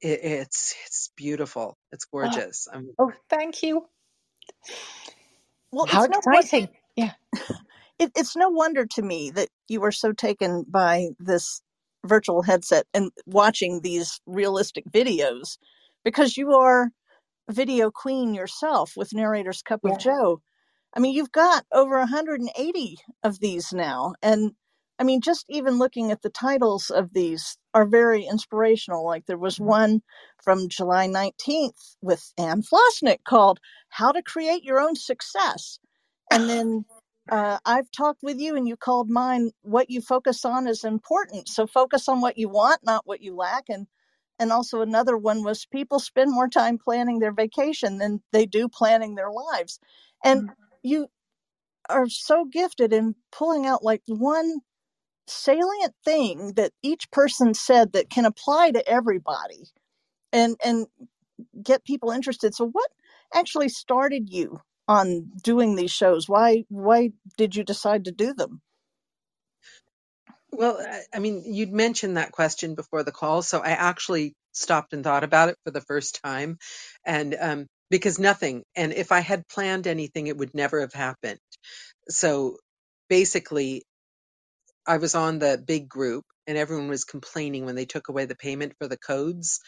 [0.00, 1.78] it, it's it's beautiful.
[1.92, 2.18] It's oh.
[2.18, 2.68] gorgeous.
[2.72, 3.86] Oh, oh thank you.
[5.70, 6.68] Well, how exciting!
[6.96, 7.12] No yeah,
[7.98, 11.62] it, it's no wonder to me that you were so taken by this
[12.04, 15.56] virtual headset and watching these realistic videos
[16.04, 16.90] because you are
[17.48, 19.92] a video queen yourself with Narrator's Cup yeah.
[19.92, 20.42] of Joe.
[20.94, 24.14] I mean, you've got over 180 of these now.
[24.22, 24.52] And
[24.98, 29.04] I mean, just even looking at the titles of these are very inspirational.
[29.04, 29.64] Like there was mm-hmm.
[29.64, 30.02] one
[30.42, 35.78] from July 19th with Anne Flosnik called How to Create Your Own Success.
[36.30, 36.84] And then
[37.30, 41.48] uh, I've talked with you and you called mine what you focus on is important.
[41.48, 43.64] So focus on what you want, not what you lack.
[43.68, 43.86] And
[44.42, 48.68] and also another one was people spend more time planning their vacation than they do
[48.68, 49.78] planning their lives.
[50.24, 50.52] And mm-hmm.
[50.82, 51.06] you
[51.88, 54.58] are so gifted in pulling out like one
[55.28, 59.70] salient thing that each person said that can apply to everybody
[60.32, 60.88] and and
[61.62, 62.52] get people interested.
[62.52, 62.90] So what
[63.32, 66.28] actually started you on doing these shows?
[66.28, 68.60] Why why did you decide to do them?
[70.52, 70.84] Well,
[71.14, 75.24] I mean, you'd mentioned that question before the call, so I actually stopped and thought
[75.24, 76.58] about it for the first time,
[77.06, 81.40] and um, because nothing, and if I had planned anything, it would never have happened.
[82.10, 82.58] So
[83.08, 83.84] basically,
[84.86, 88.34] I was on the big group, and everyone was complaining when they took away the
[88.36, 89.60] payment for the codes,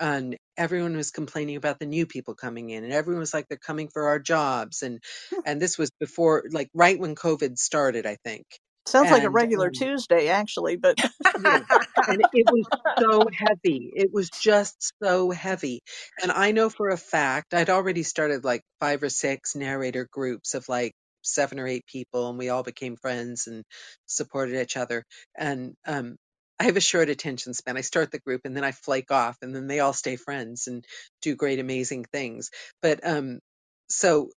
[0.00, 3.58] and everyone was complaining about the new people coming in, and everyone was like, "They're
[3.58, 5.02] coming for our jobs," and
[5.46, 8.46] and this was before, like, right when COVID started, I think,
[8.88, 10.96] Sounds like a regular um, Tuesday, actually, but
[11.44, 11.60] Yeah.
[12.06, 12.66] And it was
[12.98, 13.92] so heavy.
[13.94, 15.80] It was just so heavy.
[16.22, 20.54] And I know for a fact, I'd already started like five or six narrator groups
[20.54, 23.64] of like seven or eight people, and we all became friends and
[24.06, 25.04] supported each other.
[25.36, 26.16] And um,
[26.58, 27.76] I have a short attention span.
[27.76, 30.66] I start the group and then I flake off, and then they all stay friends
[30.66, 30.84] and
[31.22, 32.50] do great, amazing things.
[32.82, 33.40] But um,
[33.90, 34.30] so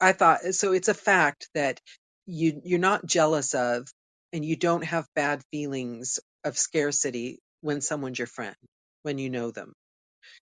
[0.00, 1.80] I thought so it's a fact that
[2.26, 3.88] you you're not jealous of
[4.32, 8.56] and you don't have bad feelings of scarcity when someone's your friend,
[9.02, 9.72] when you know them.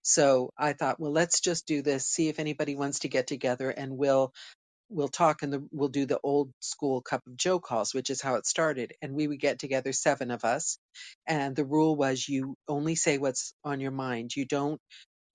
[0.03, 3.69] So I thought, well, let's just do this, see if anybody wants to get together
[3.71, 4.33] and we'll
[4.89, 8.21] we'll talk and the, we'll do the old school cup of joe calls, which is
[8.21, 8.93] how it started.
[9.01, 10.77] And we would get together, seven of us.
[11.27, 14.35] And the rule was you only say what's on your mind.
[14.35, 14.79] You don't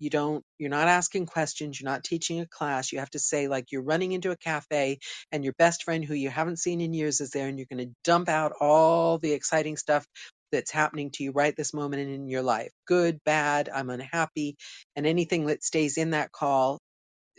[0.04, 3.48] you don't you're not asking questions you're not teaching a class you have to say
[3.48, 5.00] like you're running into a cafe
[5.32, 7.86] and your best friend who you haven't seen in years is there and you're going
[7.88, 10.06] to dump out all the exciting stuff
[10.52, 14.56] that's happening to you right this moment in your life good bad i'm unhappy
[14.96, 16.78] and anything that stays in that call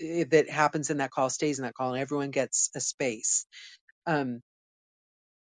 [0.02, 3.46] eh, that happens in that call stays in that call and everyone gets a space.
[4.08, 4.42] Um,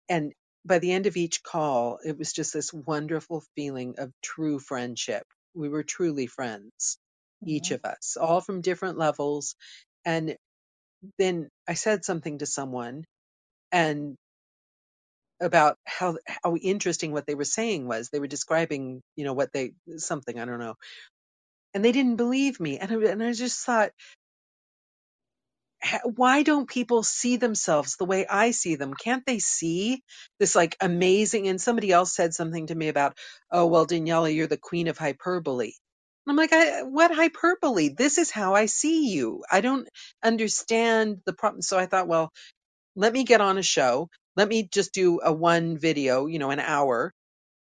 [0.09, 0.33] and
[0.65, 5.23] by the end of each call it was just this wonderful feeling of true friendship.
[5.55, 6.97] We were truly friends
[7.45, 7.75] each Mhm.
[7.75, 9.55] of us all from different levels
[10.05, 10.37] and
[11.19, 13.05] then i said something to someone
[13.71, 14.17] and
[15.41, 19.53] about how how interesting what they were saying was they were describing you know what
[19.53, 20.75] they something i don't know
[21.73, 23.89] and they didn't believe me and I, and I just thought
[26.03, 28.93] why don't people see themselves the way I see them?
[28.93, 30.03] Can't they see
[30.39, 31.47] this like amazing?
[31.47, 33.17] And somebody else said something to me about,
[33.51, 35.73] oh, well, Daniela, you're the queen of hyperbole.
[36.29, 37.89] I'm like, I, what hyperbole?
[37.89, 39.43] This is how I see you.
[39.51, 39.87] I don't
[40.23, 41.61] understand the problem.
[41.61, 42.31] So I thought, well,
[42.95, 44.09] let me get on a show.
[44.35, 47.13] Let me just do a one video, you know, an hour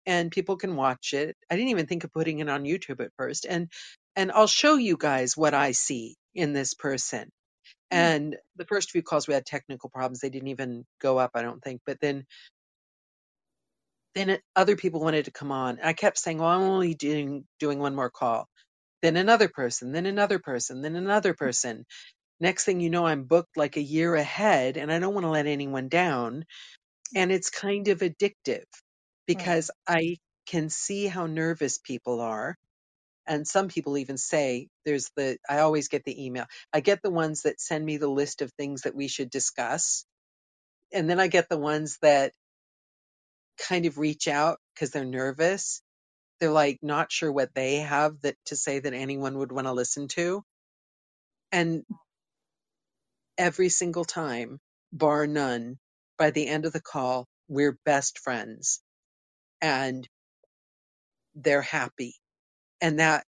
[0.06, 1.36] and people can watch it.
[1.52, 3.46] I didn't even think of putting it on YouTube at first.
[3.50, 3.70] And,
[4.16, 7.28] and I'll show you guys what I see in this person mm.
[7.92, 10.20] and the first few calls we had technical problems.
[10.20, 11.82] They didn't even go up, I don't think.
[11.86, 12.26] But then
[14.18, 15.80] then other people wanted to come on.
[15.84, 18.48] I kept saying, "Well, I'm only doing doing one more call."
[19.04, 21.38] Then another person, then another person, then another mm.
[21.38, 21.86] person.
[22.40, 25.32] Next thing you know, I'm booked like a year ahead, and I don't want to
[25.32, 26.46] let anyone down.
[27.16, 28.66] And it's kind of addictive
[29.28, 32.58] because I can see how nervous people are
[33.28, 37.12] and some people even say there's the i always get the email i get the
[37.12, 40.06] ones that send me the list of things that we should discuss
[40.94, 42.32] and then i get the ones that
[43.58, 45.82] kind of reach out because they're nervous.
[46.40, 49.74] They're like not sure what they have that to say that anyone would want to
[49.74, 50.44] listen to.
[51.52, 51.84] And
[53.38, 54.60] every single time
[54.94, 55.78] bar none
[56.18, 58.82] by the end of the call we're best friends.
[59.62, 60.08] And
[61.36, 62.16] they're happy.
[62.82, 63.26] And that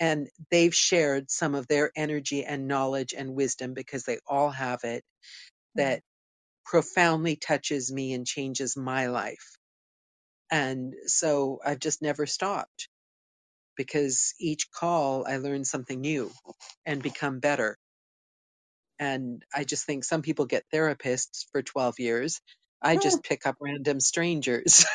[0.00, 4.80] and they've shared some of their energy and knowledge and wisdom because they all have
[4.84, 5.04] it
[5.78, 5.84] mm.
[5.84, 6.02] that
[6.64, 9.56] profoundly touches me and changes my life.
[10.52, 12.88] And so I've just never stopped
[13.76, 16.32] because each call I learn something new
[16.86, 17.76] and become better.
[19.00, 22.40] And I just think some people get therapists for 12 years.
[22.82, 24.86] I just pick up random strangers.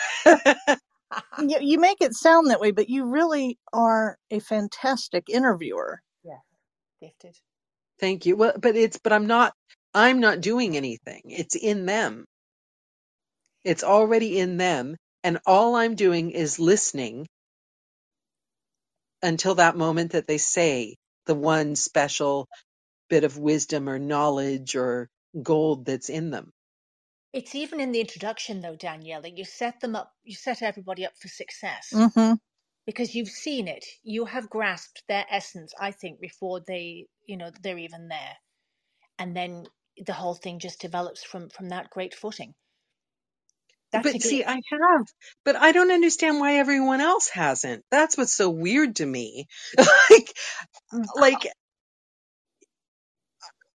[1.38, 6.02] you, you make it sound that way, but you really are a fantastic interviewer.
[6.24, 6.40] yeah,
[7.02, 7.36] gifted.
[8.00, 8.36] Thank you.
[8.38, 9.54] Well, but it's, but I'm not,
[9.94, 11.24] I'm not doing anything.
[11.28, 12.26] It's in them.
[13.66, 14.98] It's already in them.
[15.28, 17.28] And all I'm doing is listening
[19.24, 20.96] until that moment that they say
[21.28, 22.48] the one special
[23.10, 25.10] bit of wisdom or knowledge or
[25.44, 26.52] gold that's in them.
[27.34, 29.32] It's even in the introduction, though, Daniela.
[29.36, 32.34] You set them up, you set everybody up for success Mm-hmm.
[32.88, 33.86] because you've seen it.
[34.04, 38.36] You have grasped their essence, I think, before they, you know, they're even there.
[39.20, 39.66] And then
[40.06, 42.56] the whole thing just develops from from that great footing.
[43.94, 44.44] That's But see.
[44.46, 45.08] I have,
[45.46, 47.84] but I don't understand why everyone else hasn't.
[47.92, 49.48] That's what's so weird to me.
[50.12, 50.34] like,
[51.16, 51.48] like,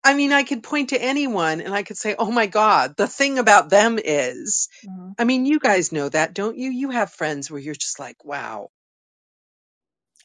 [0.04, 3.08] I mean, I could point to anyone and I could say, oh my God, the
[3.08, 5.16] thing about them is, Mhm.
[5.20, 6.72] I mean, you guys know that, don't you?
[6.72, 8.70] You have friends where you're just like, wow.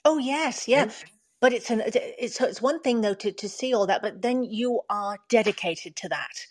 [0.04, 0.84] Oh yes, yeah.
[0.84, 0.92] And
[1.40, 4.44] But it's an it's it's one thing though to to see all that, but then
[4.44, 6.46] you are dedicated to that,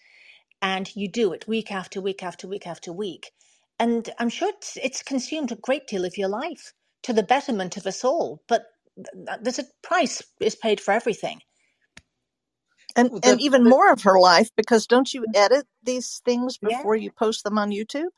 [0.65, 3.31] and you do it week after week after week after week,
[3.77, 6.73] and I'm sure it's it's consumed a great deal of your life
[7.03, 8.41] to the betterment of us all.
[8.47, 8.63] But
[8.97, 11.41] th- th- there's a price is paid for everything.
[12.95, 15.35] And and even the more of her life because don't you mm-hmm.
[15.45, 16.77] edit these things Yeah.
[16.77, 18.11] before you post them on YouTube?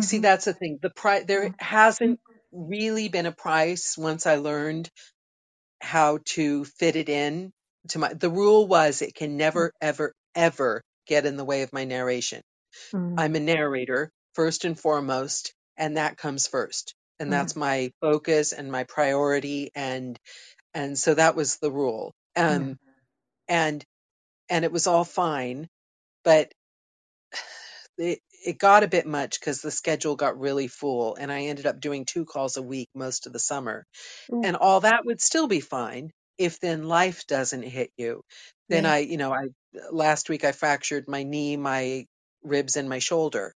[0.00, 0.78] see, hmm that's the thing.
[0.80, 1.54] The price, there mm-hmm.
[1.58, 2.20] hasn't
[2.52, 4.90] really been a price once I learned
[5.80, 7.52] how to fit it in
[7.90, 9.38] to my, the rule was it can mm-hmm.
[9.38, 12.42] never, ever, ever get in the way of my narration.
[12.94, 16.94] mm I'm a narrator first and foremost, and that comes first.
[17.20, 19.70] And mm that's my focus and my priority.
[19.74, 20.18] And,
[20.74, 22.14] and so that was the rule.
[22.48, 22.76] mm Um,
[23.48, 23.84] and,
[24.50, 25.68] and it was all fine,
[26.24, 26.52] but
[27.98, 31.66] it, it got a bit much because the schedule got really full and I ended
[31.66, 33.84] up doing two calls a week most of the summer.
[34.32, 38.22] Ooh, And all that would still be fine if then life doesn't hit you.
[38.70, 38.92] Then yeah.
[38.94, 39.48] I, you know, I,
[39.92, 42.06] last week I fractured my knee, my
[42.44, 43.54] ribs and my shoulder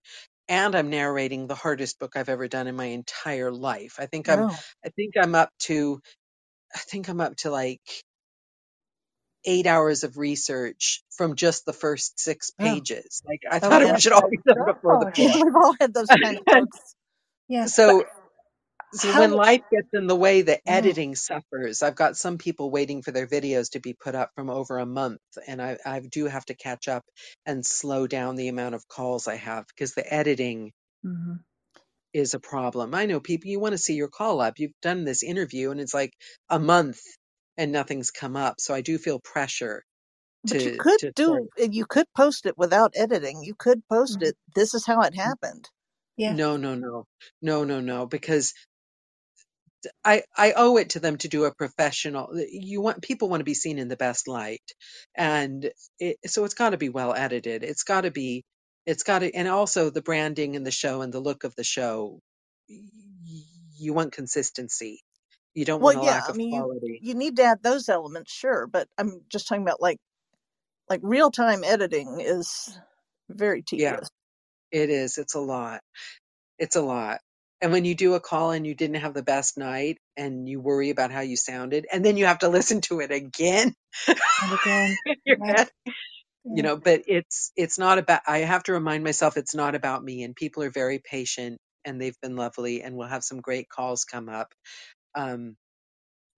[0.48, 3.96] and I'm narrating the hardest book I've ever done in my entire life.
[4.00, 4.64] I think I'm Oh.
[4.86, 6.00] I think I'm up to
[6.74, 7.82] I think I'm up to like
[9.46, 12.80] 8 hours of research from just the first 6 Oh.
[12.82, 13.22] pages.
[13.26, 15.34] Like I Oh thought it should all be done before the Gosh.
[15.34, 15.42] book.
[15.42, 16.94] We've all had those kind of books.
[17.48, 17.68] Yeah.
[17.86, 18.06] But
[18.94, 19.36] so so when how?
[19.36, 20.70] life gets in the way, the Mm.
[20.70, 21.82] editing suffers.
[21.82, 24.86] I've got some people waiting for their videos to be put up from over a
[24.86, 27.04] month, and I, I do have to catch up
[27.46, 30.72] and slow down the amount of calls I have because the editing
[31.04, 31.34] hmm
[32.14, 32.94] is a problem.
[32.94, 34.54] I know people, you want to see your call up.
[34.58, 36.12] You've done this interview and it's like
[36.50, 37.00] a month
[37.58, 38.56] and nothing's come up.
[38.60, 39.84] So I do feel pressure
[40.44, 41.44] But you to, could to start.
[41.44, 43.42] do you could post it without editing.
[43.44, 44.36] You could post hmm it.
[44.54, 45.70] This is how it happened.
[46.16, 46.38] Yeah.
[46.38, 47.06] No, no, no,
[47.42, 48.54] no, no, no, because
[50.04, 52.30] I, I owe it to them to do a professional.
[52.50, 54.62] You want, people want to be seen in the best light.
[55.16, 55.70] And
[56.00, 57.64] it, so it's got to be well edited.
[57.64, 58.44] It's got to be,
[58.86, 61.64] it's got to, and also the branding and the show and the look of the
[61.64, 62.20] show.
[62.68, 62.78] y-
[63.78, 65.00] You want consistency.
[65.54, 66.22] You don't Well, want a yeah.
[66.22, 67.00] lack I mean, you quality.
[67.00, 68.66] you need to add those elements, sure.
[68.68, 69.98] But I'm just talking about like
[70.90, 72.78] like real time editing is
[73.30, 74.00] very tedious Yeah.
[74.72, 75.18] It is.
[75.18, 75.80] It's a lot.
[76.58, 77.20] It's a lot.
[77.64, 80.60] And when you do a call and you didn't have the best night and you
[80.60, 83.74] worry about how you sounded, and then you have to listen to it again
[84.52, 85.66] again, yeah,
[86.52, 90.04] you know, but it's, it's not about, I have to remind myself it's not about
[90.04, 93.68] me and people are very patient and they've been lovely and we'll have some great
[93.68, 94.54] calls come up,
[95.14, 95.56] um,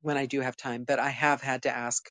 [0.02, 2.04] when I do have time, but I have had to ask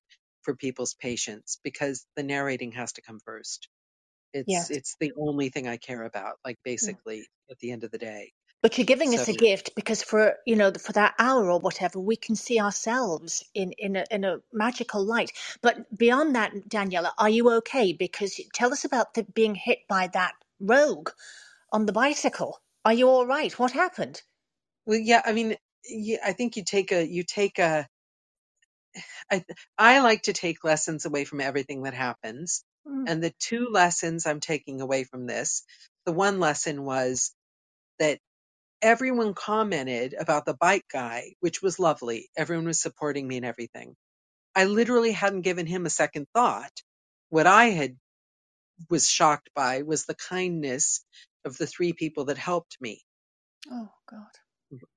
[0.43, 3.69] for people's patience because the narrating has to come first.
[4.33, 4.71] It's, yes.
[4.71, 6.93] it's the only thing I care about, like Yeah.
[6.95, 8.33] basically at the end of the day.
[8.65, 11.59] But you're giving So us a gift because for you know for that hour or
[11.59, 15.33] whatever, we can see ourselves in in a in a magical light.
[15.61, 17.93] But beyond that, Daniela, are you okay?
[17.93, 21.11] Because tell us about the, being hit by that rogue
[21.71, 22.59] on the bicycle.
[22.83, 23.53] Are you all right?
[23.59, 24.23] What happened?
[24.87, 27.87] Well, yeah, I mean, yeah, I think you take a, you take a,
[29.31, 29.45] I,
[29.77, 32.63] I like to take lessons away from everything that happens.
[32.87, 33.05] Mm.
[33.07, 35.63] And the two lessons I'm taking away from this,
[36.05, 37.31] the one lesson was
[37.99, 38.19] that
[38.85, 42.29] everyone commented about the bike guy, which was lovely.
[42.37, 43.95] Everyone was supporting me and everything.
[44.55, 46.71] I literally hadn't given him a second thought.
[47.29, 47.97] What I had
[48.89, 51.05] was shocked by was the kindness
[51.45, 53.01] of the three people that helped me
[53.71, 54.39] Oh God.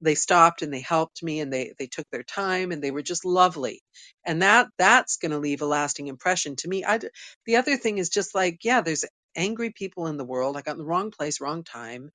[0.02, 3.02] they stopped and they helped me and they they took their time and they were
[3.02, 3.82] just lovely
[4.26, 7.00] and that that's going to leave a lasting impression to me I,
[7.46, 9.06] the other thing is just like yeah there's
[9.36, 12.10] angry people in the world i got in the wrong place wrong time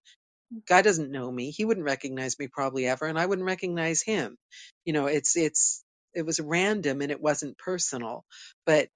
[0.68, 1.52] guy doesn't know me.
[1.52, 4.38] He wouldn't recognize me probably ever and i wouldn't recognize him.
[4.86, 5.84] You know it's it's
[6.16, 8.24] it was random and it wasn't personal
[8.66, 8.90] but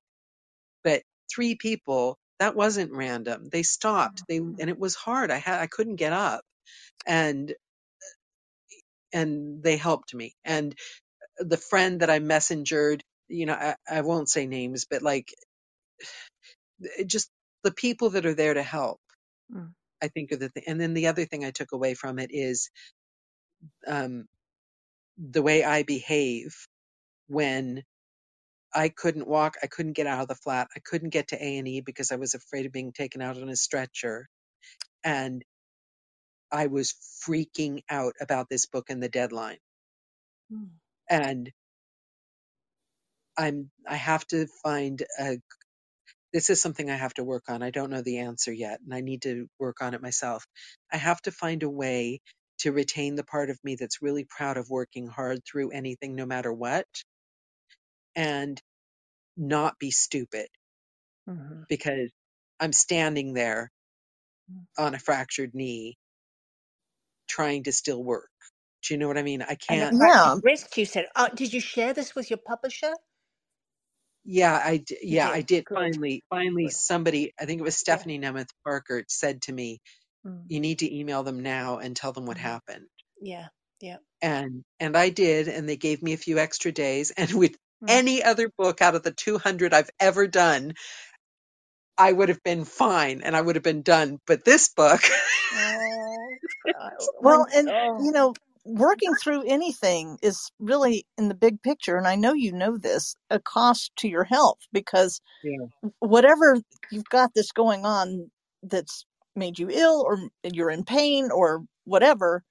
[0.83, 1.03] but
[1.33, 3.49] three people that wasn't random.
[3.51, 4.23] They stopped.
[4.29, 5.31] They and it was hard.
[5.31, 6.41] I had i couldn't get up.
[7.07, 7.53] And
[9.13, 10.33] and they helped me.
[10.45, 10.75] And
[11.39, 15.33] the friend that I messengered, you know, I, I won't say names, but like
[17.07, 17.29] just
[17.63, 18.99] the people that are there to help,
[19.53, 19.73] Mm.
[20.01, 20.63] I think are the thing.
[20.67, 22.69] And then the other thing I took away from it is
[23.87, 24.25] um,
[25.17, 26.55] the way I behave
[27.27, 27.83] when
[28.75, 31.57] I couldn't walk, I couldn't get out of the flat, I couldn't get to A
[31.57, 34.27] and E because I was afraid of being taken out on a stretcher,
[35.03, 35.43] and
[36.51, 36.95] I was
[37.27, 39.57] freaking out about this book and the deadline.
[40.53, 40.69] Mm.
[41.09, 41.51] And
[43.37, 45.37] I'm I have to find a
[46.33, 47.63] this is something I have to work on.
[47.63, 50.45] I don't know the answer yet, and I need to work on it myself.
[50.91, 52.21] I have to find a way
[52.59, 56.25] to retain the part of me that's really proud of working hard through anything, no
[56.25, 56.87] matter what,
[58.15, 58.61] and
[59.37, 60.47] not be stupid
[61.29, 61.67] Mhm.
[61.69, 62.11] because
[62.59, 63.71] I'm standing there
[64.51, 64.67] Mm.
[64.77, 65.97] on a fractured knee
[67.29, 68.29] trying to still work.
[68.83, 69.41] Do you know what I mean?
[69.43, 69.97] I can't.
[70.01, 70.35] Yeah.
[70.43, 71.07] wrist, you said.
[71.15, 72.93] Uh, did you share this with your publisher?
[74.27, 75.47] Yeah, I d- yeah, I did.
[75.47, 75.75] did Good.
[75.75, 76.71] finally finally Good.
[76.71, 78.03] somebody, I think it was Yeah.
[78.03, 79.81] Stephanie Nemeth Parker said to me,
[80.25, 80.49] Mm.
[80.49, 82.39] you need to email them now and tell them what Mhm.
[82.39, 82.87] happened.
[83.21, 83.49] Yeah.
[83.81, 83.97] Yeah.
[84.21, 87.89] And and I did and they gave me a few extra days and with Mm.
[87.89, 90.73] any other book out of the 200 I've ever done,
[91.97, 95.01] I would have been fine and I would have been done, but this book
[95.51, 96.39] Oh,
[97.19, 98.35] Well, and oh, you know,
[98.67, 103.15] working through anything is really in the big picture, and I know you know this,
[103.29, 105.67] a cost to your health because yeah,
[105.99, 106.57] whatever
[106.91, 108.31] you've got this going on
[108.63, 109.05] that's
[109.35, 112.43] made you ill or you're in pain or whatever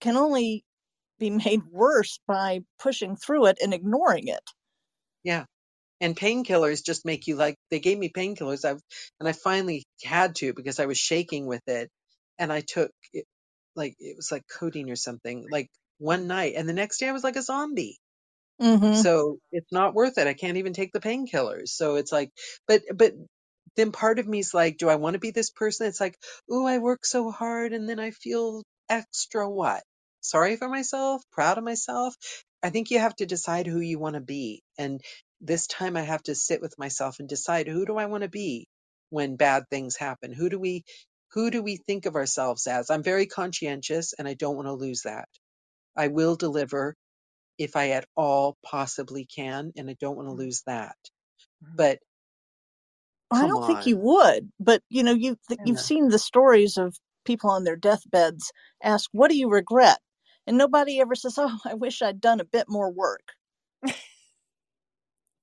[0.00, 0.64] can only
[1.18, 4.44] be made worse by pushing through it and ignoring it.
[5.24, 5.44] yeah.
[6.00, 8.64] And painkillers just make you like they gave me painkillers.
[8.64, 8.80] I've
[9.20, 11.90] and I finally had to because I was shaking with it,
[12.38, 13.26] and I took it,
[13.76, 17.12] like it was like codeine or something like one night, and the next day I
[17.12, 17.98] was like a zombie.
[18.60, 18.94] Mm-hmm.
[18.94, 20.26] So it's not worth it.
[20.26, 21.68] I can't even take the painkillers.
[21.68, 22.30] So it's like,
[22.66, 23.12] but but
[23.76, 25.86] then part of me is like, do I want to be this person?
[25.86, 26.16] It's like,
[26.50, 29.82] ooh, I work so hard, and then I feel extra what?
[30.22, 32.14] Sorry for myself, proud of myself.
[32.62, 35.00] I think you have to decide who you want to be, and
[35.40, 38.28] this time I have to sit with myself and decide who do I want to
[38.28, 38.66] be
[39.10, 40.32] when bad things happen.
[40.32, 40.84] Who do we
[41.32, 42.90] who do we think of ourselves as?
[42.90, 45.28] I'm very conscientious, and I don't want to lose that.
[45.96, 46.96] I will deliver
[47.58, 50.38] if I at all possibly can, and I don't want to Mm.
[50.44, 50.96] lose that.
[51.62, 51.76] Mhm.
[51.76, 52.00] But
[53.30, 55.80] I don't think you would, but you know, you th- you've Yeah.
[55.80, 58.52] seen the stories of people on their deathbeds
[58.82, 60.00] ask, "What do you regret?"
[60.46, 63.34] And nobody ever says, "Oh, I wish I'd done a bit more work."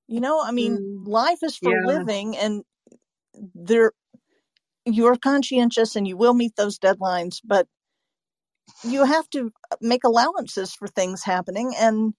[0.08, 2.64] You know, I mean, Mm, life is for yeah, living, and
[3.56, 3.94] there
[4.86, 7.68] you're conscientious and you will meet those deadlines, but
[8.84, 12.14] you have to make allowances for things happening, and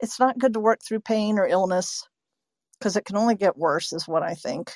[0.00, 2.04] it's not good to work through pain or illness
[2.78, 4.72] because it can only get worse, is what I think.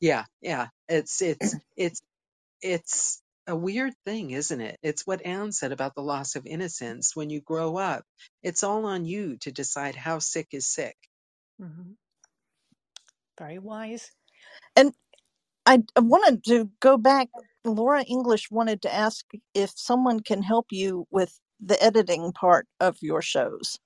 [0.00, 0.68] yeah, yeah.
[0.88, 2.00] It's it's it's
[2.62, 4.78] it's a weird thing, isn't it?
[4.82, 7.16] It's what Anne said about the loss of innocence.
[7.16, 8.04] When you grow up,
[8.42, 10.96] it's all on you to decide how sick is sick.
[11.60, 11.96] Mhm.
[13.38, 14.12] Very wise.
[14.76, 15.03] And I
[15.66, 17.28] I wanted to go back.
[17.64, 22.98] Laura English wanted to ask if someone can help you with the editing part of
[23.02, 23.78] your shows.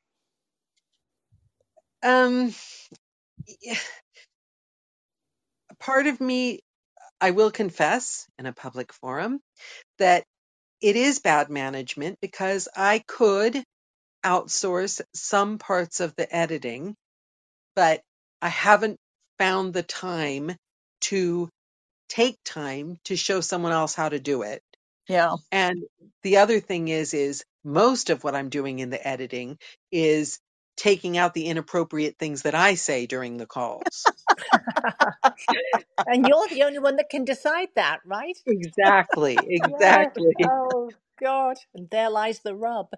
[2.02, 2.54] Um,
[3.62, 3.78] yeah,
[5.80, 6.60] part of me,
[7.20, 9.40] I will confess in a public forum
[9.98, 10.24] that
[10.82, 13.62] it is bad management because I could
[14.24, 16.96] outsource some parts of the editing,
[17.76, 18.02] but
[18.42, 18.98] I haven't
[19.38, 20.56] found the time
[21.02, 21.50] to
[22.08, 24.62] take time to show someone else how to do it.
[25.08, 25.36] Yeah.
[25.52, 25.84] And
[26.22, 29.58] the other thing is, is most of what I'm doing in the editing
[29.92, 30.40] is
[30.76, 34.10] taking out the inappropriate things that I say during the calls.
[36.06, 38.38] and you're the only one that can decide that, right?
[38.46, 40.12] Exactly, Yes.
[40.18, 40.34] exactly.
[40.40, 41.58] Oh God.
[41.74, 42.88] And there lies the rub.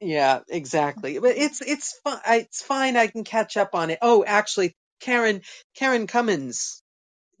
[0.00, 1.18] Yeah, exactly.
[1.20, 2.20] But it's it's fine.
[2.28, 2.96] It's fine.
[2.98, 4.00] I can catch up on it.
[4.02, 5.42] Oh, actually, Karen
[5.76, 6.83] Karen Commins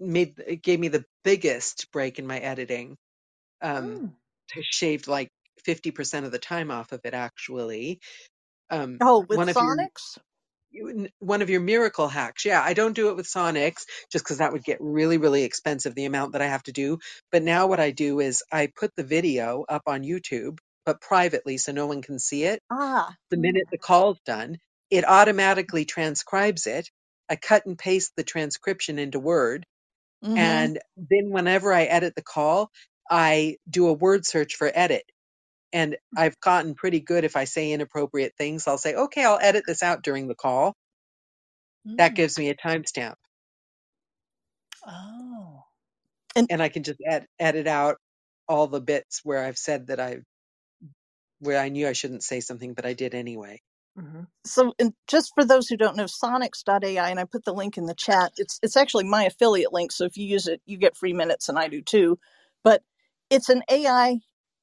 [0.00, 2.96] made gave me the biggest break in my editing.
[3.62, 4.14] Um, Mm.
[4.62, 5.30] shaved like
[5.64, 7.14] fifty percent of the time off of it.
[7.14, 8.00] Actually,
[8.70, 10.18] um, Oh, with one of your Sonix?
[11.20, 12.44] one of your miracle hacks.
[12.44, 15.94] Yeah, I don't do it with Sonix just because that would get really, really expensive,
[15.94, 16.98] the amount that I have to do.
[17.32, 21.58] But now what I do is I put the video up on YouTube, but privately
[21.58, 22.60] so no one can see it.
[22.70, 24.58] Ah, The minute the call's done,
[24.90, 26.88] it automatically transcribes it.
[27.30, 29.66] I cut and paste the transcription into Word.
[30.24, 30.66] Mm-hmm.
[30.66, 32.70] And then whenever I edit the call,
[33.10, 35.04] I do a word search for edit.
[35.72, 38.68] And I've gotten pretty good if I say inappropriate things.
[38.68, 40.74] I'll say, okay, I'll edit this out during the call
[41.98, 42.16] that Mm.
[42.16, 43.14] gives me a timestamp.
[44.86, 45.64] Oh.
[46.50, 47.98] and I can just ed- edit out
[48.48, 50.18] all the bits where I've said that I
[51.40, 53.60] where I knew I shouldn't say something, but I did anyway.
[53.98, 54.72] Hmm so
[55.08, 58.32] just for those who don't know sonix.ai and i put the link in the chat
[58.36, 61.48] it's it's actually my affiliate link so if you use it you get free minutes
[61.48, 62.18] and i do too.
[62.64, 62.82] But
[63.30, 64.20] it's an ai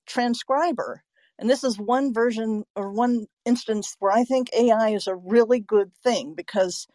[0.07, 1.03] transcriber
[1.39, 5.59] and this is one version or one instance where i think ai is a really
[5.59, 6.87] good thing because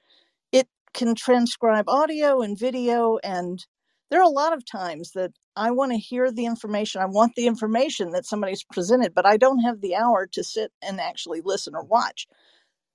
[0.53, 3.66] it can transcribe audio and video and
[4.11, 7.34] there are a lot of times that i want to hear the information i want
[7.36, 11.42] the information that somebody's presented but i don't have the hour to sit and actually
[11.44, 12.18] listen or watch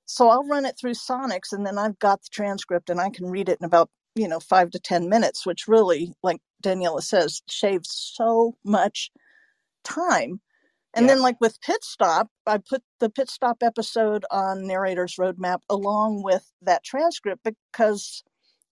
[0.07, 3.27] so I'll run it through Sonix and then I've got the transcript and I can
[3.31, 7.43] read it in about, you know, five to 10 minutes, which really, like Daniela says,
[7.49, 9.11] shaves so much
[9.83, 10.41] time.
[10.95, 11.09] And Yeah.
[11.09, 16.23] then, like with Pit Stop, I put the Pit Stop episode on Narrator's Roadmap along
[16.23, 18.23] with that transcript because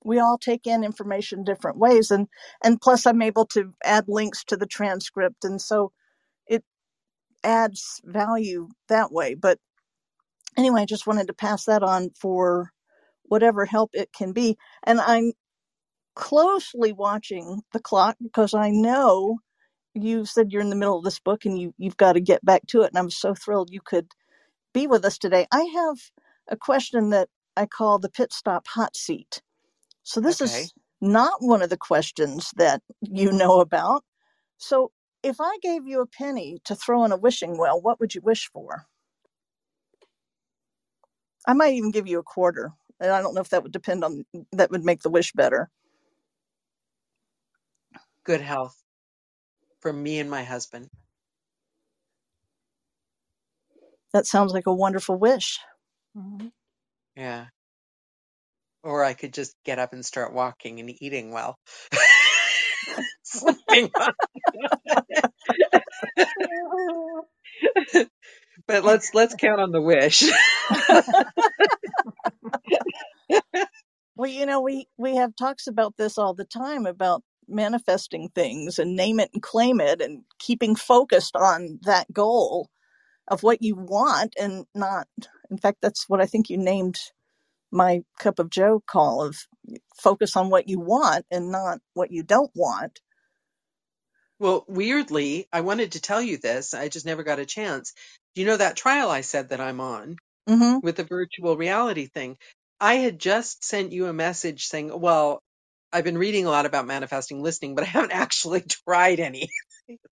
[0.05, 2.11] we all take in information different ways.
[2.11, 2.27] And,
[2.63, 5.45] and plus, I'm able to add links to the transcript.
[5.45, 5.91] And so
[6.47, 6.63] it
[7.43, 9.35] adds value that way.
[9.35, 9.59] But
[10.57, 12.71] anyway, I just wanted to pass that on for
[13.23, 14.57] whatever help it can be.
[14.83, 15.33] And I'm
[16.15, 19.39] closely watching the clock because I know
[19.95, 22.45] you said you're in the middle of this book and you, you've got to get
[22.45, 22.89] back to it.
[22.91, 24.07] And I'm so thrilled you could
[24.73, 25.47] be with us today.
[25.51, 25.97] I have
[26.49, 29.41] a question that I call the pit stop hot seat.
[30.10, 30.64] So this Okay.
[30.64, 34.03] is not one of the questions that you know about.
[34.57, 34.91] So
[35.22, 38.22] if I gave you a penny to throw in a wishing well, what would you
[38.22, 38.88] wish for?
[41.45, 42.72] I might even give you a quarter.
[42.99, 45.70] And I don't know if that would depend on that would make the wish better.
[48.24, 48.82] Good health
[49.80, 50.89] for me and my husband.
[54.12, 55.60] That sounds like a wonderful wish.
[56.16, 56.47] hmm
[57.16, 57.49] Yeah.
[58.84, 61.57] Or I could just get up and start walking and eating well.
[63.23, 63.91] Sleeping
[68.67, 70.23] but let's let's count on the wish.
[74.15, 78.77] Well, you know, we we have talks about this all the time about manifesting things
[78.77, 82.69] and name it and claim it and keeping focused on that goal
[83.30, 85.07] of what you want and not
[85.49, 86.99] in fact that's what I think you named
[87.72, 89.38] my cup of joe call of
[89.97, 92.99] focus on what you want and not what you don't want.
[94.39, 96.74] Well, weirdly, I wanted to tell you this.
[96.74, 97.93] I just never got a chance.
[98.36, 100.17] Do you know that trial I said that I'm on
[100.49, 100.82] Mhm.
[100.82, 102.38] with the virtual reality thing?
[102.82, 105.41] I had just sent you a message saying, well,
[105.93, 109.49] I've been reading a lot about manifesting listening, but I haven't actually tried any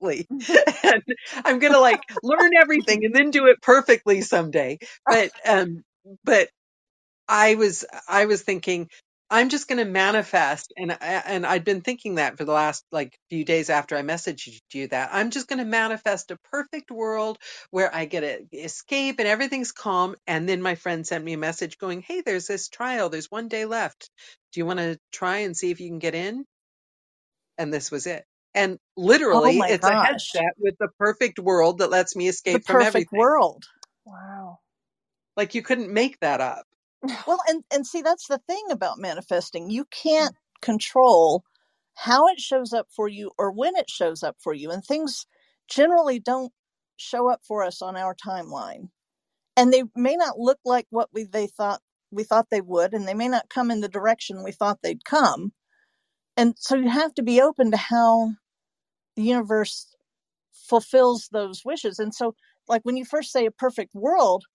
[0.02, 0.28] lately.
[0.84, 1.04] and
[1.46, 4.80] I'm going to like learn everything and then do it perfectly someday.
[5.10, 5.84] But, um,
[6.26, 6.50] but
[7.30, 8.90] I was, I was thinking,
[9.30, 10.74] I'm just going to manifest.
[10.78, 14.60] And, and I'd been thinking that for the last like few days after I messaged
[14.74, 17.38] you that I'm just going to manifest a perfect world
[17.72, 18.22] where I get
[18.52, 20.16] to escape and everything's calm.
[20.28, 23.10] And then my friend sent me a message going, Hey, there's this trial.
[23.10, 24.10] There's one day left.
[24.54, 26.46] Do you want to try and see if you can get in?
[27.60, 28.26] And this was it.
[28.56, 28.80] And
[29.32, 30.02] Oh literally, my it's a gosh.
[30.02, 33.12] headset with the perfect world that lets me The escape from perfect everything.
[33.12, 33.66] world.
[34.06, 34.60] Wow.
[35.38, 36.66] Like you couldn't make that up.
[37.28, 39.70] Well, and and see that's the thing about manifesting.
[39.70, 40.62] You can't mm.
[40.62, 41.44] control
[41.94, 45.26] how it shows up for you or when it shows up for you and things
[45.68, 46.54] generally don't
[46.96, 48.90] show up for us on our timeline.
[49.56, 51.82] And they may not look like what we they thought
[52.12, 55.04] we thought they would and they may not come in the direction we thought they'd
[55.06, 55.54] come.
[56.36, 58.34] And so you have to be open to how
[59.16, 59.96] the universe
[60.54, 61.98] fulfills those wishes.
[61.98, 62.36] And so
[62.68, 64.46] like when you first say a perfect world,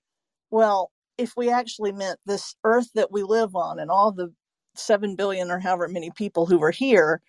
[0.50, 4.32] well, if we actually meant this earth that we live on and all the
[4.76, 7.22] 7 billion or however many people who are here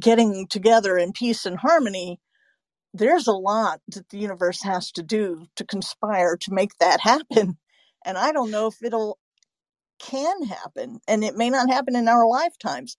[0.00, 2.20] getting together in peace and harmony,
[2.94, 7.58] there's a lot that the universe has to do to conspire to make that happen.
[8.04, 9.18] And I don't know if it'll
[10.00, 12.96] can happen and it may not happen in our lifetimes.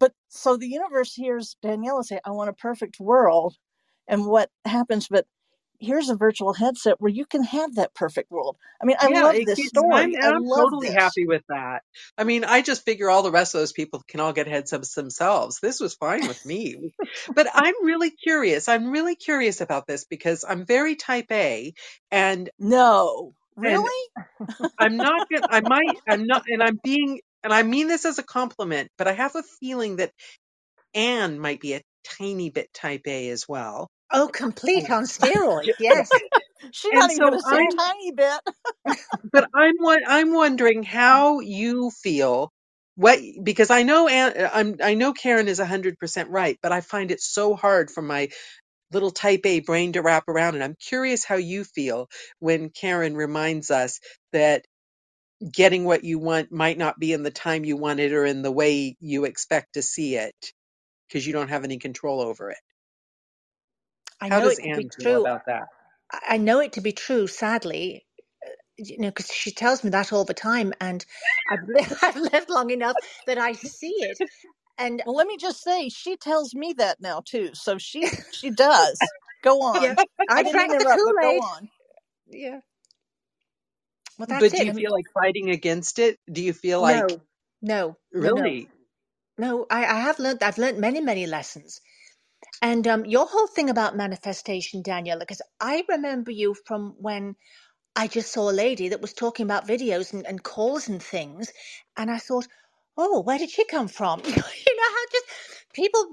[0.00, 3.56] But so the universe hears Daniela say, I want a perfect world.
[4.08, 5.26] And what happens, but
[5.82, 8.56] here's a virtual headset where you can have that perfect world.
[8.82, 10.16] I mean, I Yeah, love this I'm, story.
[10.22, 10.96] I'm love totally this.
[10.96, 11.82] happy with that.
[12.18, 14.94] I mean, I just figure all the rest of those people can all get headsets
[14.94, 15.60] themselves.
[15.60, 16.94] This was fine with me.
[17.34, 18.68] But I'm really curious.
[18.68, 21.74] I'm really curious about this because I'm very type A
[22.10, 24.08] and No, and really?
[24.78, 28.18] I'm not gonna I might I'm not and I'm being and I mean this as
[28.18, 30.12] a compliment, but I have a feeling that
[30.94, 31.82] Anne might be a
[32.18, 33.88] tiny bit type A as well.
[34.12, 35.72] Oh, complete on steroids.
[35.78, 36.22] Yes.
[36.72, 38.40] She's not even so to say I'm tiny bit.
[39.32, 39.74] but I'm
[40.08, 42.52] I'm wondering how you feel
[42.96, 47.20] what because I know I'm I know Karen is 100% right, but I find it
[47.22, 48.30] so hard for my
[48.92, 52.08] little type A brain to wrap around and I'm curious how you feel
[52.40, 54.00] when Karen reminds us
[54.32, 54.64] that
[55.52, 58.42] getting what you want might not be in the time you want it or in
[58.42, 60.34] the way you expect to see it
[61.08, 62.58] because you don't have any control over it.
[64.22, 65.18] I How know does it to be Anne feel true.
[65.18, 65.68] about that?
[66.12, 68.06] I I know it to be true, sadly,
[68.46, 71.04] uh, you know, because she tells me that all the time, and
[71.50, 74.18] I've lived, I've lived long enough that I see it.
[74.78, 77.50] And Well, let me just say, she tells me that now too.
[77.54, 79.14] So she she does.
[79.44, 79.82] Go on.
[79.82, 79.96] yeah,
[80.28, 81.42] I I drank the interrupt, but Kool go Aid.
[81.42, 81.70] on.
[82.28, 82.60] Yeah,
[84.18, 84.66] well, that's But do it.
[84.66, 86.18] you And feel like fighting against it?
[86.32, 87.22] Do you feel like no,
[87.62, 88.70] no, no, no, really?
[89.38, 89.66] no.
[89.70, 90.42] I, I have learned.
[90.42, 91.80] I've learned many, many lessons.
[92.62, 97.36] And um, your whole thing about manifestation, Daniela, because I remember you from when
[97.94, 101.52] I just saw a lady that was talking about videos and, and calls and things,
[101.96, 102.48] and I thought,
[102.96, 104.20] oh, where did she come from?
[104.24, 105.26] you know how just
[105.74, 106.06] people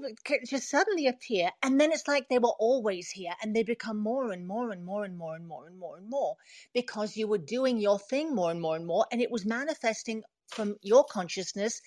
[0.46, 4.30] just suddenly appear, and then it's like they were always here, and they become more
[4.32, 6.36] and more and more and more and more and more and more
[6.74, 10.22] because you were doing your thing more and more and more, and it was manifesting
[10.48, 11.80] from your consciousness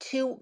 [0.00, 0.38] to.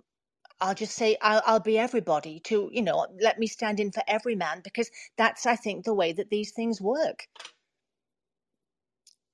[0.60, 4.02] I'll just say I'll, I'll be everybody to you know let me stand in for
[4.06, 7.26] every man because that's I think the way that these things work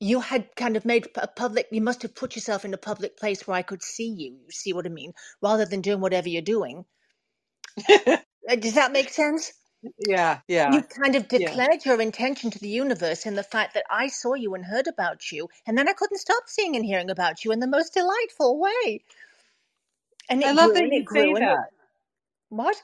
[0.03, 3.17] you had kind of made a public you must have put yourself in a public
[3.17, 6.29] place where i could see you you see what i mean rather than doing whatever
[6.29, 6.85] you're doing
[8.51, 9.53] Uh, does that make sense
[10.09, 10.73] yeah, yeah.
[10.73, 11.47] you kind of yeah.
[11.47, 14.89] declared your intention to the universe in the fact that i saw you and heard
[14.89, 17.95] about you and then i couldn't stop seeing and hearing about you in the most
[17.95, 19.01] delightful way
[20.31, 21.71] and I love grew that you say it that.
[22.51, 22.77] what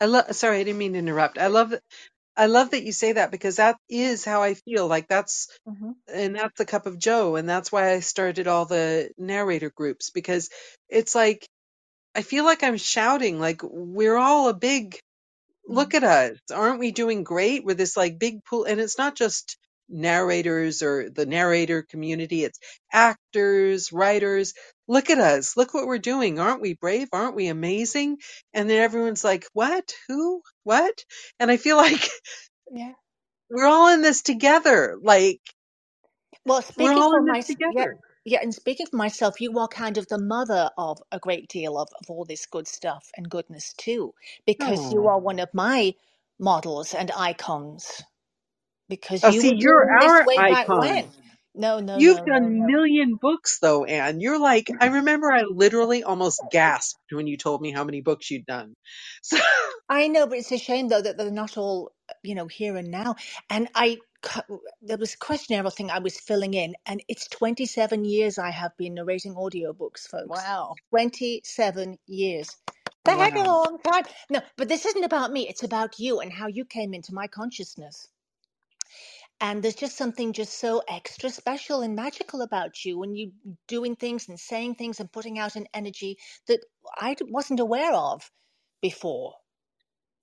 [0.00, 1.38] I love sorry, I didn't mean to interrupt.
[1.38, 1.74] I love
[2.36, 4.88] I love that you say that because that is how I feel.
[4.88, 8.66] Like that's hmm and that's the cup of Joe and that's why I started all
[8.66, 10.50] the narrator groups because
[10.88, 11.46] it's like
[12.16, 14.98] I feel like I'm shouting like we're all a big
[15.68, 16.38] look at us.
[16.54, 17.64] Aren't we doing great?
[17.64, 19.58] We're this like big pool and it's not just
[19.88, 22.58] narrators or the narrator community, it's
[22.92, 24.54] actors, writers.
[24.88, 25.56] Look at us.
[25.56, 26.40] Look what we're doing.
[26.40, 27.08] Aren't we brave?
[27.12, 28.18] Aren't we amazing?
[28.54, 29.92] And then everyone's like, "What?
[30.08, 30.42] Who?
[30.64, 31.04] What?"
[31.40, 32.08] And I feel like
[32.72, 32.92] yeah
[33.50, 34.98] we're all in this together.
[35.02, 35.40] Like
[36.46, 38.00] Well, we're speaking all for in this my yeah, together.
[38.24, 41.78] yeah, and speaking for myself, you are kind of the mother of a great deal
[41.78, 44.14] of, of all this good stuff and goodness too,
[44.46, 45.94] because you are one of my
[46.40, 48.02] models and icons,
[48.88, 50.80] because Oh, you see, were you're doing this our way back icon.
[50.80, 51.12] when.
[51.54, 52.66] No, no, You've no, no, done no.
[52.66, 54.20] million books though, Anne.
[54.20, 54.96] You're like, I mm-hmm.
[54.96, 58.74] remember I literally almost gasped when you told me how many books you'd done.
[59.22, 59.38] So,
[59.88, 62.90] I know, but it's a shame though that they're not all, you know, here and
[62.90, 63.16] now.
[63.50, 68.04] And I, cu- there was a questionnaire thing I was filling in, and it's 27
[68.04, 70.28] years I have been narrating audiobooks, folks.
[70.28, 70.74] Wow.
[70.90, 72.50] 27 years.
[73.04, 73.64] The heck of a wow.
[73.64, 74.04] long time.
[74.30, 75.48] No, but this isn't about me.
[75.48, 78.08] It's about you and how you came into my consciousness.
[79.40, 83.32] And there's just something just so extra special and magical about you when you
[83.68, 86.18] doing things and saying things and putting out an energy
[86.48, 86.60] that
[86.96, 88.32] I wasn't aware of
[88.82, 89.34] before.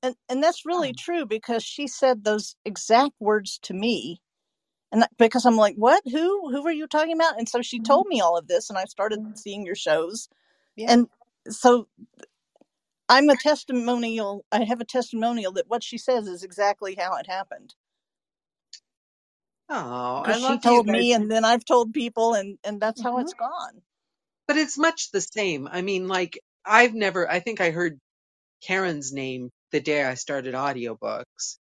[0.03, 4.22] And and that's really true because she said those exact words to me.
[4.91, 6.03] And that, because I'm like, what?
[6.05, 6.51] Who?
[6.51, 7.38] Who are you talking about?
[7.39, 9.34] And so she Mhm, told me all of this, and I started mhm.
[9.36, 10.30] seeing your shows.
[10.76, 10.88] Yeah.
[10.88, 11.07] And
[11.49, 11.88] so
[13.09, 14.45] I'm a testimonial.
[14.51, 17.76] I have a testimonial that what she says is exactly how it happened.
[19.70, 23.18] Oh, I Because she told me, and then I've told people, and and that's how
[23.18, 23.20] Mhm.
[23.20, 23.84] it's gone.
[24.47, 25.68] But it's much the same.
[25.72, 27.99] I mean, like, I've never, I think I heard
[28.68, 31.57] Karen's name the day I started audiobooks.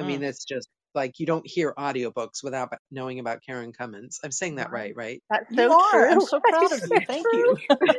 [0.00, 0.24] I mean, Mhm.
[0.24, 4.20] it's just like you don't hear audiobooks without knowing about Karen Commins.
[4.24, 5.22] I'm saying that right, right?
[5.30, 6.08] That's You so are.
[6.10, 7.02] I'm so proud is of so you.
[7.06, 7.32] Thank true.
[7.32, 7.58] you.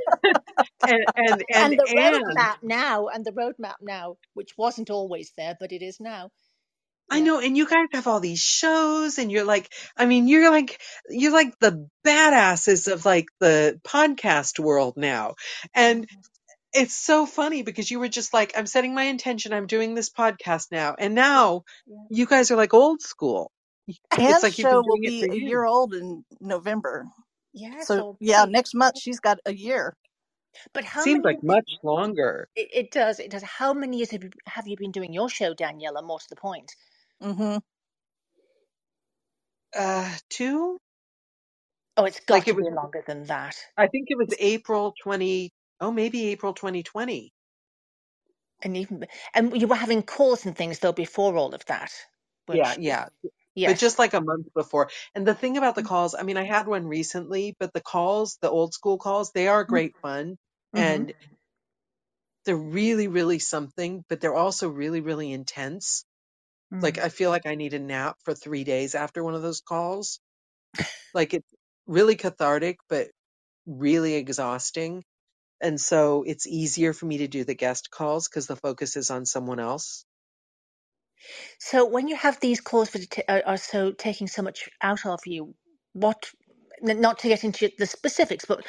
[0.88, 5.34] And, and, and And the Anne, roadmap now, and the roadmap now, which wasn't always
[5.38, 6.32] there, but it is now.
[7.10, 10.50] I know, and you guys have all these shows, and you're like, I mean, you're
[10.50, 15.36] like, you're like the badasses of like the podcast world now.
[15.76, 16.24] And Mhm.
[16.74, 20.10] it's so funny because you were just like, I'm setting my intention, I'm doing this
[20.10, 20.96] podcast now.
[20.98, 21.64] And now
[22.10, 23.52] you guys are like old school.
[23.88, 27.06] It's Anne's like show will be a year old in November.
[27.54, 27.82] Yeah.
[27.82, 29.94] So yeah, next month she's got a year.
[30.74, 31.36] But how Seems many?
[31.36, 32.48] like much longer.
[32.56, 33.20] It, it does.
[33.20, 33.44] It does.
[33.44, 36.04] How many years have you, have you been doing your show, Daniela?
[36.04, 36.72] More to the point.
[37.22, 37.58] Mm-hmm.
[39.76, 40.80] Uh, two?
[41.98, 43.58] Oh, it's got Like to it was, be longer than that.
[43.78, 45.52] I think it was April 20,
[45.82, 47.34] oh, maybe April 2020.
[48.64, 51.92] And even and you were having calls and things though before all of that,
[52.48, 52.78] weren't Yeah, you?
[52.82, 53.08] yeah.
[53.66, 54.90] But just like a month before.
[55.16, 58.38] And the thing about the calls, I mean, I had one recently, but the calls,
[58.42, 60.38] the old school calls, they are mm, great fun.
[60.76, 61.04] Mm-hmm.
[61.04, 61.14] and
[62.46, 66.06] they're really, really something, but they're also really, really intense.
[66.82, 67.00] Like Mm.
[67.00, 70.20] I feel like I need a nap for three days after one of those calls.
[71.14, 71.50] Like it's
[71.88, 73.10] really cathartic, but
[73.68, 75.04] really exhausting.
[75.62, 79.12] And so it's easier for me to do the guest calls because the focus is
[79.12, 80.06] on someone else.
[81.60, 85.22] So when you have these calls that are are so taking so much out of
[85.26, 85.56] you,
[85.94, 86.30] what?
[86.82, 88.66] Not to get into the specifics, but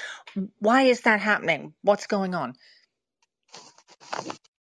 [0.61, 1.75] why is that happening?
[1.83, 2.55] What's going on?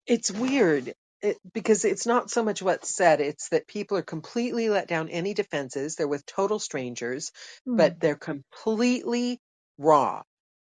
[0.07, 0.95] It's weird
[1.27, 5.09] it, because it's not so much what's said, it's that people are completely let down
[5.09, 5.97] any defenses.
[5.97, 7.33] They're with total strangers,
[7.77, 8.01] but Mm.
[8.01, 9.41] they're completely
[9.79, 10.23] raw.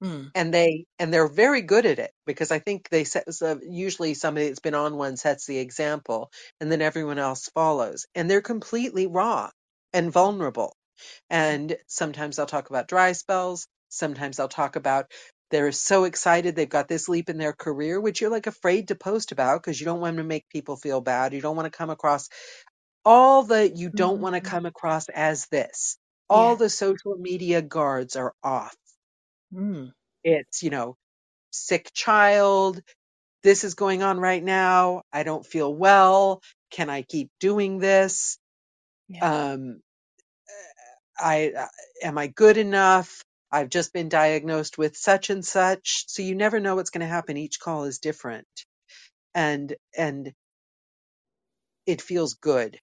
[0.03, 0.32] Mm.
[0.34, 4.14] And they and they're very good at it because I think they set so usually
[4.14, 6.30] somebody that's been on one sets the example
[6.61, 8.07] and then everyone else follows.
[8.14, 9.51] And they're completely raw
[9.92, 10.76] and vulnerable.
[11.30, 13.66] And sometimes I'll talk about dry spells.
[13.88, 15.11] Sometimes I'll talk about
[15.51, 18.94] they're so excited they've got this leap in their career, which you're like afraid to
[18.96, 21.34] post about because you don't want to make people feel bad.
[21.34, 22.28] You don't want to come across
[23.05, 24.42] all the, you don't want to Mm.
[24.42, 25.99] come across as this.
[26.28, 26.59] All Yeah.
[26.59, 28.76] the social media guards are off.
[29.55, 29.92] Mm.
[30.24, 30.96] It's, you know,
[31.53, 32.82] sick child.
[33.44, 35.03] This is going on right now.
[35.12, 36.42] I don't feel well.
[36.72, 38.38] Can I keep doing this?
[39.09, 39.22] Yeah.
[39.22, 39.80] Um,
[41.18, 41.66] I uh,
[42.03, 43.24] am I good enough?
[43.53, 46.05] I've just been diagnosed with such and such.
[46.09, 47.36] So you never know what's going to happen.
[47.36, 48.49] Each call is different.
[49.34, 50.32] And and
[51.86, 52.78] it feels good.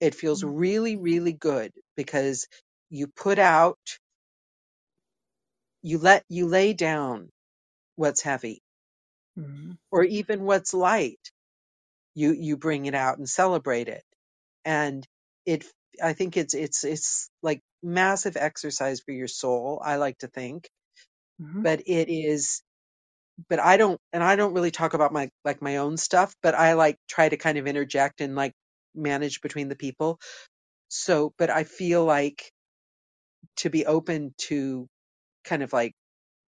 [0.00, 0.44] It feels Mm.
[0.44, 2.48] really really good because
[2.90, 3.78] you put out
[5.82, 7.30] you let you lay down
[7.96, 8.62] what's heavy
[9.38, 9.78] Mm.
[9.92, 11.20] or even what's light.
[12.14, 14.04] You you bring it out and celebrate it.
[14.64, 15.06] And
[15.46, 15.64] it
[16.02, 20.68] I think it's it's it's like massive exercise for your soul, I like to think,
[21.40, 21.64] Mhm.
[21.64, 22.58] but it is
[23.48, 26.54] but I don't, and I don't really talk about my, like my own stuff, but
[26.54, 28.54] I like try to kind of interject and like
[28.94, 30.20] manage between the people.
[30.88, 32.52] So, but I feel like
[33.58, 34.88] to be open to
[35.44, 35.94] kind of like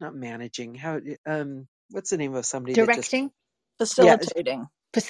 [0.01, 3.15] not managing how, um, what's the name of somebody that just,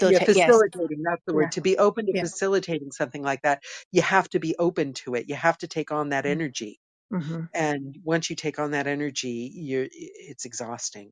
[0.01, 0.63] Yeah, facilitating yes.
[1.03, 1.35] that's the Yeah.
[1.35, 1.53] word.
[1.53, 2.19] To be open to Yeah.
[2.19, 5.29] facilitating something like that, you have to be open to it.
[5.29, 6.39] You have to take on that Mm.
[6.39, 6.79] energy.
[7.13, 7.43] Mm-hmm.
[7.53, 11.11] And once you take on that energy, you're, it's exhausting.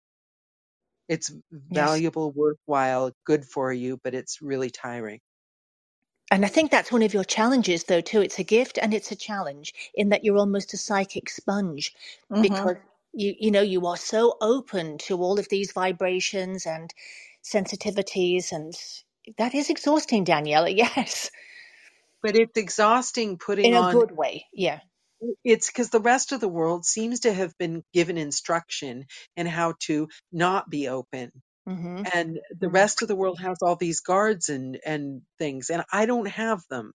[1.09, 1.31] It's
[1.71, 2.01] Yes.
[2.01, 5.21] valuable, worthwhile, good for you, but it's really tiring.
[6.31, 8.21] And I think that's one of your challenges, though, too.
[8.21, 11.93] It's a gift and it's a challenge in that you're almost a psychic sponge
[12.31, 12.77] hmm because
[13.13, 16.93] you, you know, you are so open to all of these vibrations and
[17.53, 18.73] sensitivities, and
[19.37, 20.73] that is exhausting, Daniela.
[20.77, 21.31] Yes,
[22.23, 24.45] But it's exhausting putting in a on good way.
[24.53, 24.81] Yeah.
[25.43, 29.05] it's because the rest of the world seems to have been given instruction
[29.37, 31.31] in how to not be open.
[31.69, 32.03] Mm-hmm.
[32.13, 36.05] And the rest of the world has all these guards and, and things, and I
[36.07, 36.93] don't have them.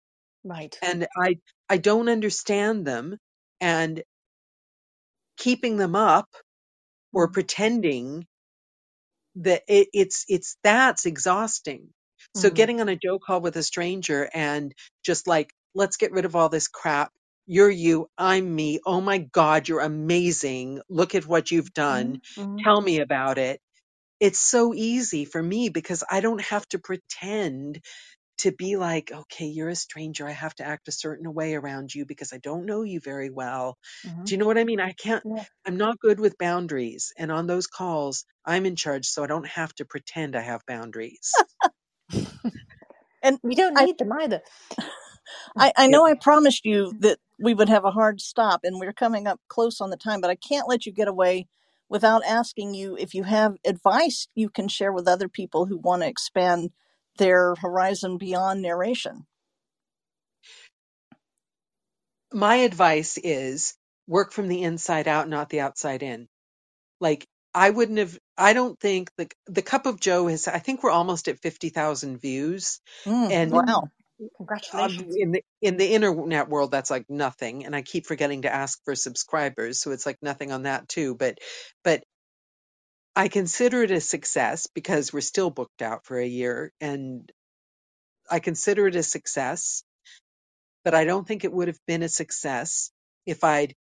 [0.45, 0.77] Right.
[0.83, 1.37] And I,
[1.69, 3.19] I don't understand them.
[3.61, 4.03] And
[5.39, 6.29] keeping them up
[7.15, 7.35] or Mm.
[7.35, 8.27] pretending
[9.39, 11.91] that it, it's it's that's exhausting.
[12.35, 12.51] So Mm.
[12.51, 14.75] getting on a joke call with a stranger and
[15.05, 17.13] just like let's get rid of all this crap.
[17.47, 18.81] You're you, I'm me.
[18.87, 20.83] Oh my god, you're amazing.
[20.91, 22.19] Look at what you've done.
[22.39, 22.65] Mm.
[22.65, 23.61] Tell me about it.
[24.21, 27.81] It's so easy for me because I don't have to pretend
[28.39, 30.27] to be like, okay, you're a stranger.
[30.27, 33.31] I have to act a certain way around you because I don't know you very
[33.31, 33.79] well.
[34.07, 34.27] Mm-hmm.
[34.27, 34.81] Do you know what I mean?
[34.81, 35.45] I can't, Yeah.
[35.67, 37.13] I'm not good with boundaries.
[37.19, 40.63] And on those calls, I'm in charge, so I don't have to pretend I have
[40.67, 41.45] boundaries.
[43.23, 44.43] And we don't I, need them either.
[45.59, 45.89] I, I Yep.
[45.89, 49.41] know I promised you that we would have a hard stop, and we're coming up
[49.49, 51.49] close on the time, but I can't let you get away
[51.89, 56.03] without asking you if you have advice you can share with other people who want
[56.03, 56.71] to expand
[57.19, 59.27] their horizon beyond narration.
[62.33, 63.75] My advice is
[64.09, 66.29] work from the inside out, not the outside in.
[67.01, 70.83] Like, I wouldn't have, I don't think the, the Cup of Joe has, I think
[70.83, 72.81] we're almost at 50,000 views.
[73.07, 73.89] Mm, And wow.
[74.37, 75.17] Congratulations.
[75.17, 78.81] in the in the internet world that's like nothing and i keep forgetting to ask
[78.85, 81.39] for subscribers so it's like nothing on that too but
[81.85, 82.05] but
[83.19, 87.33] i consider it a success because we're still booked out for a year and
[88.31, 89.85] i consider it a success
[90.85, 92.91] but i don't think it would have been a success
[93.27, 93.75] if i'd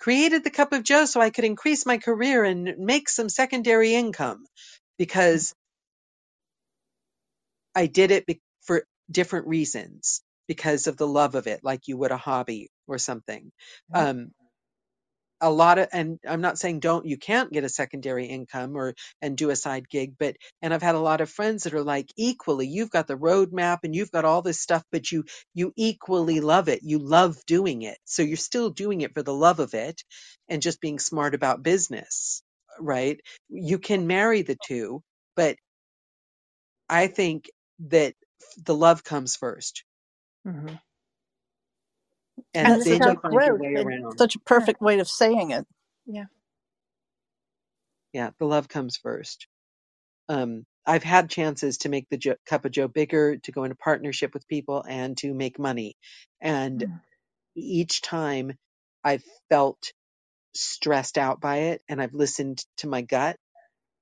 [0.00, 3.94] created the cup of joe so i could increase my career and make some secondary
[3.94, 4.46] income
[4.98, 5.54] because
[7.76, 11.96] i did it be- for different reasons because of the love of it like you
[11.98, 13.52] would a hobby or something.
[13.94, 14.32] Um
[15.42, 18.94] a lot of and i'm not saying don't you can't get a secondary income or
[19.22, 21.84] and do a side gig but and i've had a lot of friends that are
[21.84, 25.24] like equally you've got the roadmap and you've got all this stuff but you
[25.54, 26.80] you equally love it.
[26.82, 27.98] You love doing it.
[28.04, 30.02] So you're still doing it for the love of it
[30.48, 32.42] and just being smart about business
[32.80, 33.20] right?
[33.50, 35.02] You can marry the two
[35.36, 35.56] but
[36.90, 38.14] i think that
[38.64, 39.84] the love comes first.
[40.44, 40.74] Hmm
[42.54, 44.80] and And That's the such then a find your way around such a yeah, perfect
[44.82, 45.66] way of saying it.
[46.06, 46.26] yeah.
[48.12, 49.38] yeah the love comes first
[50.30, 53.76] um, I've had chances to make the jo- cup of Joe bigger, to go into
[53.76, 55.96] partnership with people, and to make money.
[56.42, 57.00] And Mm.
[57.56, 58.52] each time
[59.04, 59.92] I've felt
[60.54, 63.36] stressed out by it, and I've listened to my gut,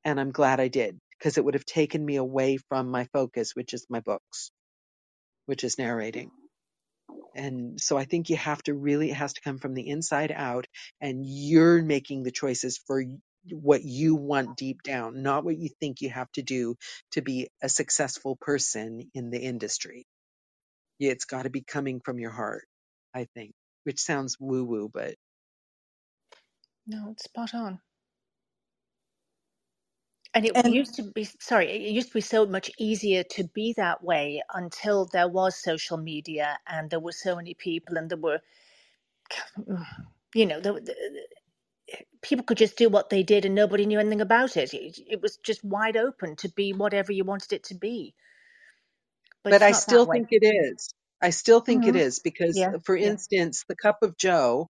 [0.05, 3.57] and I'm glad I did because it would have taken me away from my focus,
[3.57, 4.53] which is my books,
[5.47, 6.31] which is narrating.
[7.35, 10.33] And so I think you have to really, it has to come from the inside
[10.35, 10.67] out,
[11.01, 13.05] and you're making the choices for
[13.51, 16.77] what you want deep down, not what you think you have to do
[17.13, 20.07] to be a successful person in the industry.
[20.99, 22.67] Yeah, It's got to be coming from your heart,
[23.15, 23.55] I think,
[23.85, 25.17] which sounds woo woo, but
[26.87, 27.81] No, it's spot on.
[30.35, 33.45] And it And used to be, sorry, it used to be so much easier to
[33.55, 38.11] be that way until there was social media and there were so many people and
[38.11, 38.41] there were,
[40.35, 40.75] you know, there,
[42.23, 44.75] people could just do what they did and nobody knew anything about it.
[44.75, 44.99] it.
[45.09, 48.15] It was just wide open to be whatever you wanted it to be.
[49.45, 50.95] But but I still think it is.
[51.23, 53.17] I still think it hmm is because, Yeah, for yeah.
[53.17, 54.69] instance, the cup of Joe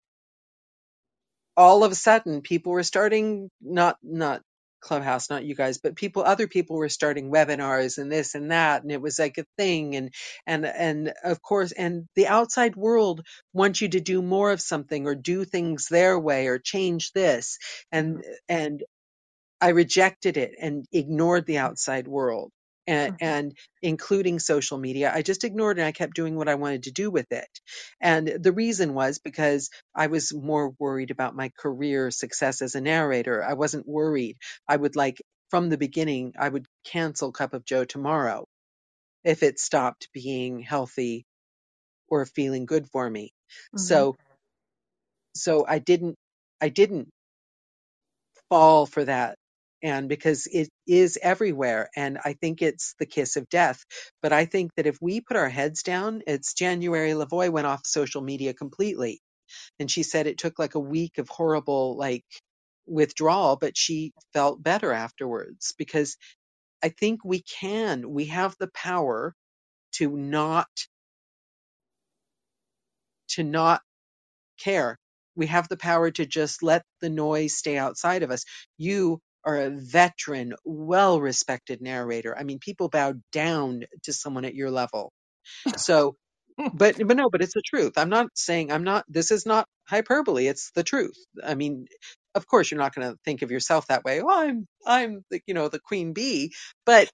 [1.57, 4.43] all of a sudden people were starting not not
[4.87, 8.82] clubhouse not you guys but people other people were starting webinars and this and that
[8.84, 10.14] and it was like a thing and
[10.47, 13.22] and and of course and the outside world
[13.55, 17.59] wants you to do more of something or do things their way or change this
[17.93, 18.84] and and
[19.61, 22.53] I rejected it and ignored the outside world
[22.87, 25.12] and, hmm and including social media.
[25.14, 27.49] I just ignored it and I kept doing what I wanted to do with it.
[28.01, 32.80] And the reason was because I was more worried about my career success as a
[32.80, 33.45] narrator.
[33.45, 34.37] I wasn't worried.
[34.68, 38.47] I would like, from the beginning, I would cancel Cup of Joe tomorrow
[39.24, 41.26] if it stopped being healthy
[42.09, 43.32] or feeling good for me.
[43.72, 44.16] hmm So,
[45.37, 46.16] so I didn't,
[46.61, 47.09] I didn't
[48.51, 49.37] fall for that
[49.83, 53.85] and because it is everywhere and i think it's the kiss of death
[54.22, 57.83] but i think that if we put our heads down it's January LaVoy went off
[57.87, 59.20] social media completely
[59.81, 62.24] and she said it took like a week of horrible like
[62.87, 66.16] withdrawal but she felt better afterwards because
[66.85, 69.35] i think we can we have the power
[69.93, 70.68] to not
[73.29, 73.81] to not
[74.59, 74.99] care.
[75.37, 78.45] We have the power to just let the noise stay outside of us.
[78.79, 82.36] You are a veteran, well respected narrator.
[82.38, 85.12] I mean, people bow down to someone at your level.
[85.76, 86.16] So,
[86.72, 87.94] but, but no, but it's the truth.
[87.99, 90.47] I'm not saying, I'm not, this is not hyperbole.
[90.49, 91.16] It's the truth.
[91.44, 91.86] I mean,
[92.34, 94.22] of course, you're not going to think of yourself that way.
[94.22, 96.55] Oh, I'm, I'm the, you know, the queen bee,
[96.86, 97.11] but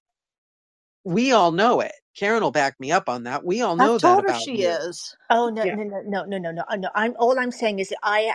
[1.04, 1.92] we all know it.
[2.18, 3.44] Karen will back me up on that.
[3.44, 4.80] We all know that told her about she you.
[4.82, 5.16] is.
[5.30, 5.70] Oh no, Yeah.
[5.70, 6.64] no, no, no, no, no, no.
[6.76, 6.90] no.
[6.94, 8.32] I'm all I'm saying is I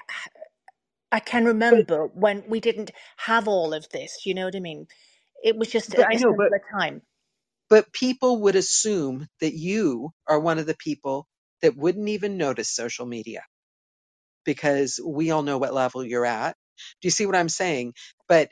[1.12, 4.26] I can remember when we didn't have all of this.
[4.26, 4.88] You know what I mean?
[5.44, 7.02] It was just but I a know, but simpler time.
[7.70, 11.28] but people would assume that you are one of the people
[11.62, 13.44] that wouldn't even notice social media
[14.46, 16.56] because we all know what level you're at.
[17.02, 17.94] Do you see what I'm saying?
[18.28, 18.50] But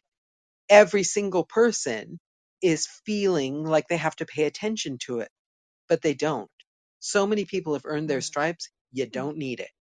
[0.70, 2.20] every single person
[2.62, 5.30] is feeling like they have to pay attention to it,
[5.90, 6.50] but they don't.
[7.00, 8.70] So many people have earned their stripes.
[8.94, 9.72] You don't need it.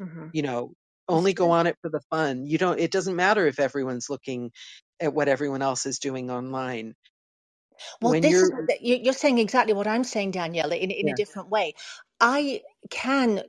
[0.00, 0.28] Mm-hmm.
[0.32, 0.74] You know,
[1.08, 2.46] only go on it for the fun.
[2.46, 4.52] You don't, it doesn't matter if everyone's looking
[5.00, 6.94] at what everyone else is doing online.
[8.02, 11.14] Well, When this you're, you- you're saying exactly what I'm saying, Danielle, in in a
[11.14, 11.74] different way.
[12.20, 13.44] I can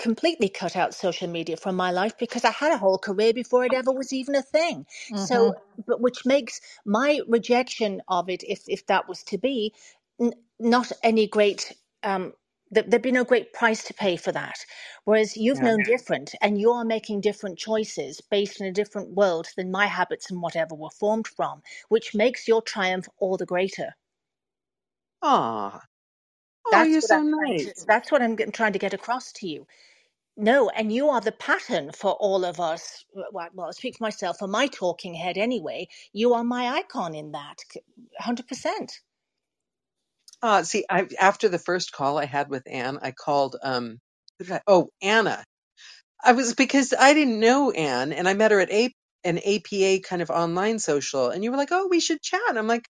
[0.00, 3.64] completely cut out social media from my life because I had a whole career before
[3.64, 4.86] it ever was even a thing.
[5.10, 5.56] hmm So,
[5.88, 9.74] but which makes my rejection of it, if if that was to be,
[10.20, 11.74] n- not any great.
[12.04, 12.34] Um,
[12.74, 14.58] th- there'd be no great price to pay for that.
[15.04, 15.64] Whereas you've yeah.
[15.64, 20.30] known different, and you're making different choices based in a different world than my habits
[20.30, 23.94] and whatever were formed from, which makes your triumph all the greater.
[25.22, 25.82] Ah.
[26.66, 27.74] oh, That's you're what so I'm trying to.
[27.74, 27.84] nice.
[27.86, 29.66] That's what I'm trying to get across to you.
[30.36, 33.04] No, and you are the pattern for all of us.
[33.14, 35.88] Well, well, I speak for myself, for my talking head anyway.
[36.12, 37.58] You are my icon in that,
[38.20, 39.00] hundred percent.
[40.42, 43.98] Uh, see, I, after the first call I had with Anne, I called, um,
[44.38, 45.38] who did I, oh, Anna.
[46.24, 48.92] I was because I didn't know Anne, and I met her at a
[49.24, 52.66] an APA kind of online social, and you were like, "Oh, we should chat." I'm
[52.68, 52.86] like,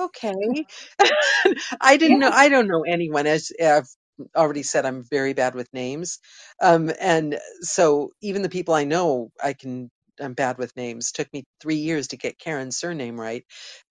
[0.00, 0.66] "Okay."
[1.80, 2.30] I didn't know.
[2.32, 3.26] I don't know anyone.
[3.26, 3.88] As I've
[4.36, 6.20] already said, I'm very bad with names,
[6.62, 9.90] um, and so even the people I know, I can.
[10.20, 11.12] I'm bad with names.
[11.12, 13.44] Took me three years to get Karen's surname right.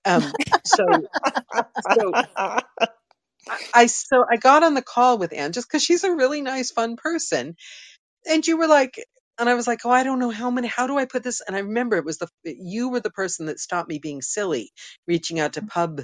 [0.05, 0.35] Um,
[0.65, 1.07] so
[1.93, 2.15] so
[3.49, 6.41] I, I so I got on the call with Anne just because she's a really
[6.41, 7.55] nice, fun person,
[8.27, 9.03] and you were like
[9.39, 11.41] and i was like oh i don't know how many how do i put this?
[11.45, 14.71] And i remember it was the you were the person that stopped me being silly
[15.07, 15.69] reaching out to mm.
[15.69, 16.01] pub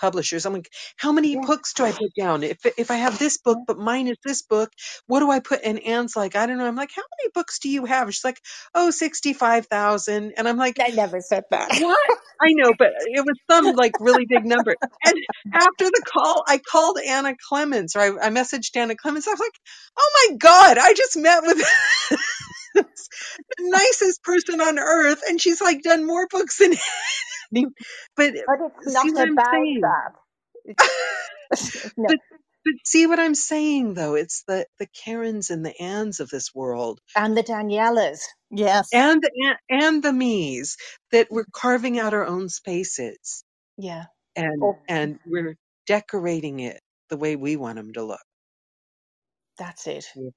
[0.00, 0.46] publishers.
[0.46, 1.46] I'm like how many Yeah.
[1.46, 2.42] books do i put down?
[2.44, 4.70] If if i have this book but mine is this book
[5.06, 6.66] what do i put and anne's like i don't know.
[6.66, 8.12] I'm like how many books do you have?
[8.14, 8.40] She's like
[8.74, 11.72] oh 65,000 and i'm like I never said that.
[11.72, 11.98] what?
[12.40, 14.76] I know, but it was some like really big number.
[15.04, 15.16] And
[15.54, 19.26] after the call, I called Anna Clemens, or I, I messaged Anna Clemens.
[19.28, 19.58] I was like,
[19.98, 21.58] "Oh my god, I just met with
[22.74, 22.86] the
[23.60, 26.72] nicest person on earth, and she's like done more books than
[27.54, 27.68] any."
[28.16, 29.82] But But it's see not what I'm about saying?
[29.82, 30.12] that.
[31.98, 32.08] no.
[32.08, 32.18] But
[32.64, 34.14] but see what I'm saying though?
[34.16, 38.20] It's the the Karens and the Anns of this world, And the Danielas.
[38.50, 38.90] Yes.
[38.92, 39.30] and the
[39.70, 40.76] An- and the me's
[41.12, 43.44] that we're carving out our own spaces,
[43.78, 44.06] Yeah.
[44.36, 46.80] and Oh, and we're decorating it
[47.10, 48.20] the way we want them to look.
[49.58, 50.06] that's it.
[50.14, 50.34] with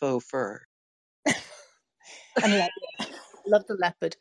[0.00, 0.60] Faux fur.
[2.42, 2.72] And leopard.
[3.46, 4.16] Love the leopard.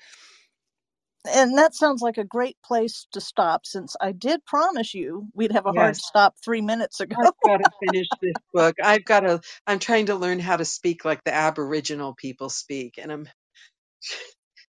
[1.26, 5.54] And that sounds like a great place to stop since I did promise you we'd
[5.54, 7.18] have a hard stop three minutes ago.
[7.18, 8.76] I've got to finish this book.
[8.84, 12.96] I've got to, I'm trying to learn how to speak like the Aboriginal people speak,
[12.98, 13.30] and I'm,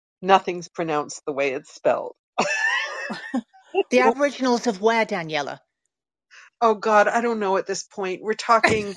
[0.22, 2.16] nothing's pronounced the way it's spelled.
[3.92, 5.60] The Aboriginals of where, Daniela?
[6.62, 8.22] Oh God, I don't know at this point.
[8.24, 8.96] We're talking,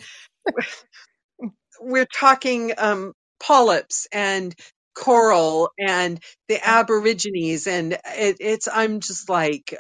[1.81, 4.55] we're talking, um, polyps and
[4.99, 9.75] coral and the Aborigines, and it, it's, I'm just like,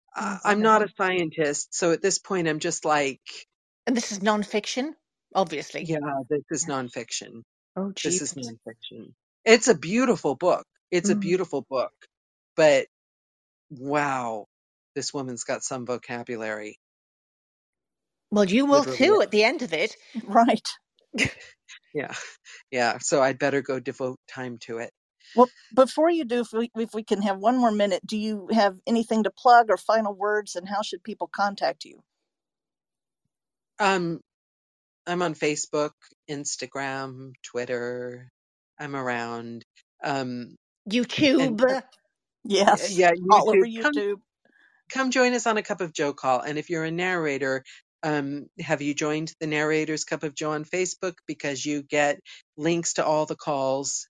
[0.16, 1.74] uh, I'm not a scientist.
[1.74, 3.20] So at this point, I'm just like,
[3.86, 4.96] And this is non-fiction,
[5.34, 5.90] obviously.
[5.90, 5.98] yeah,
[6.30, 7.42] this is nonfiction.
[7.76, 9.14] Oh, This is nonfiction.
[9.44, 10.66] It's a beautiful book.
[10.92, 11.16] It's a Mm.
[11.16, 11.92] beautiful book,
[12.56, 12.86] but
[13.70, 14.46] wow,
[14.96, 16.78] this woman's got some vocabulary.
[18.30, 18.86] Well, you will Literally.
[18.86, 19.96] too at the end of it.
[20.24, 20.68] right.
[21.94, 22.12] Yeah,
[22.72, 22.98] yeah.
[23.00, 24.90] So I'd better go devote time to it.
[25.34, 28.48] Well, before you do, if we, if we can have one more minute, do you
[28.52, 32.02] have anything to plug or final words, and how should people contact you?
[33.80, 34.20] Um,
[35.06, 35.92] I'm on Facebook,
[36.30, 38.30] Instagram, Twitter.
[38.78, 39.64] I'm around.
[40.04, 40.56] Um,
[40.90, 41.60] YouTube.
[41.62, 41.82] And-
[42.44, 43.82] Yes, yeah, all over YouTube.
[43.82, 44.16] Come- YouTube.
[44.90, 47.64] come join us on a cup of joe call and if you're a narrator
[48.04, 52.20] um, have you joined the narrators cup of joe on facebook because you get
[52.56, 54.08] links to all the calls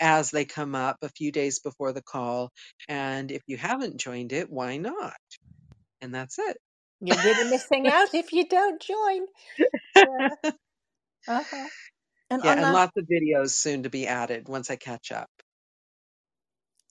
[0.00, 2.50] as they come up a few days before the call
[2.88, 5.14] and if you haven't joined it why not
[6.02, 6.56] and that's it
[7.00, 9.26] You're really missing out if you don't join.
[9.94, 10.30] Yeah.
[11.28, 11.68] Uh-huh.
[12.30, 15.30] And yeah and that, lots of videos soon to be added once i catch up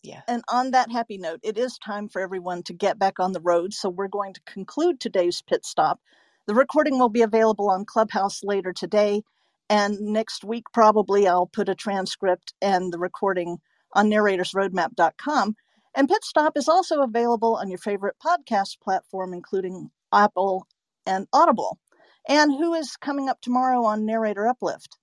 [0.03, 0.21] Yeah.
[0.27, 3.41] and on that happy note, it is time for everyone to get back on the
[3.41, 3.73] road.
[3.73, 6.01] So we're going to conclude today's pit stop.
[6.47, 9.23] The recording will be available on Clubhouse later today,
[9.69, 13.59] and next week probably I'll put a transcript and the recording
[13.93, 15.55] on narratorsroadmap.com.
[15.95, 20.67] And Pit Stop is also available on your favorite podcast platform, including Apple
[21.05, 21.79] and Audible.
[22.27, 24.97] And who is coming up tomorrow on Narrator Uplift?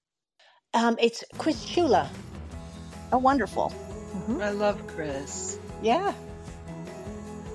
[0.75, 2.09] Um, it's Chris Ciulla.
[3.13, 3.73] Oh, wonderful.
[4.15, 4.43] Mhm.
[4.43, 6.13] i love chris Yeah.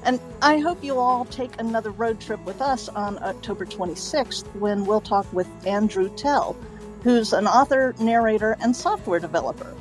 [0.06, 4.86] And I hope you'll all take another road trip with us on October 26th when
[4.86, 6.56] we'll talk with Andrew Tell,
[7.04, 9.74] who's an author, narrator, and software developer.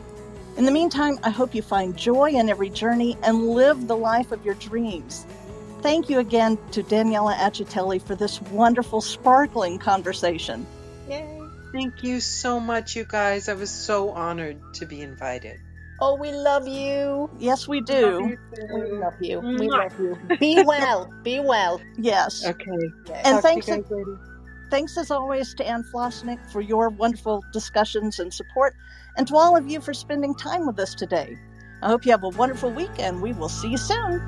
[0.57, 4.31] In the meantime, I hope you find joy in every journey and live the life
[4.33, 5.27] of your dreams.
[5.81, 10.67] Thank you again to Daniela Acitelli for this wonderful, sparkling conversation.
[11.09, 11.41] Yay.
[11.73, 15.59] thank you so much you guys i was so honored to be invited
[16.05, 17.31] Oh, we love you.
[17.39, 18.37] Yes, we do.
[18.75, 19.39] We love you.
[19.39, 20.19] We love you.
[20.41, 21.09] Be well.
[21.23, 21.81] Be well.
[21.97, 22.45] Yes.
[22.45, 22.73] okay
[23.23, 24.19] And Talk thanks guys later.
[24.69, 28.75] Thanks as always to Anne Flosnik for your wonderful discussions and support,
[29.17, 31.39] and to all of you for spending time with us today.
[31.83, 34.21] I hope you have a wonderful week, and we will see you soon.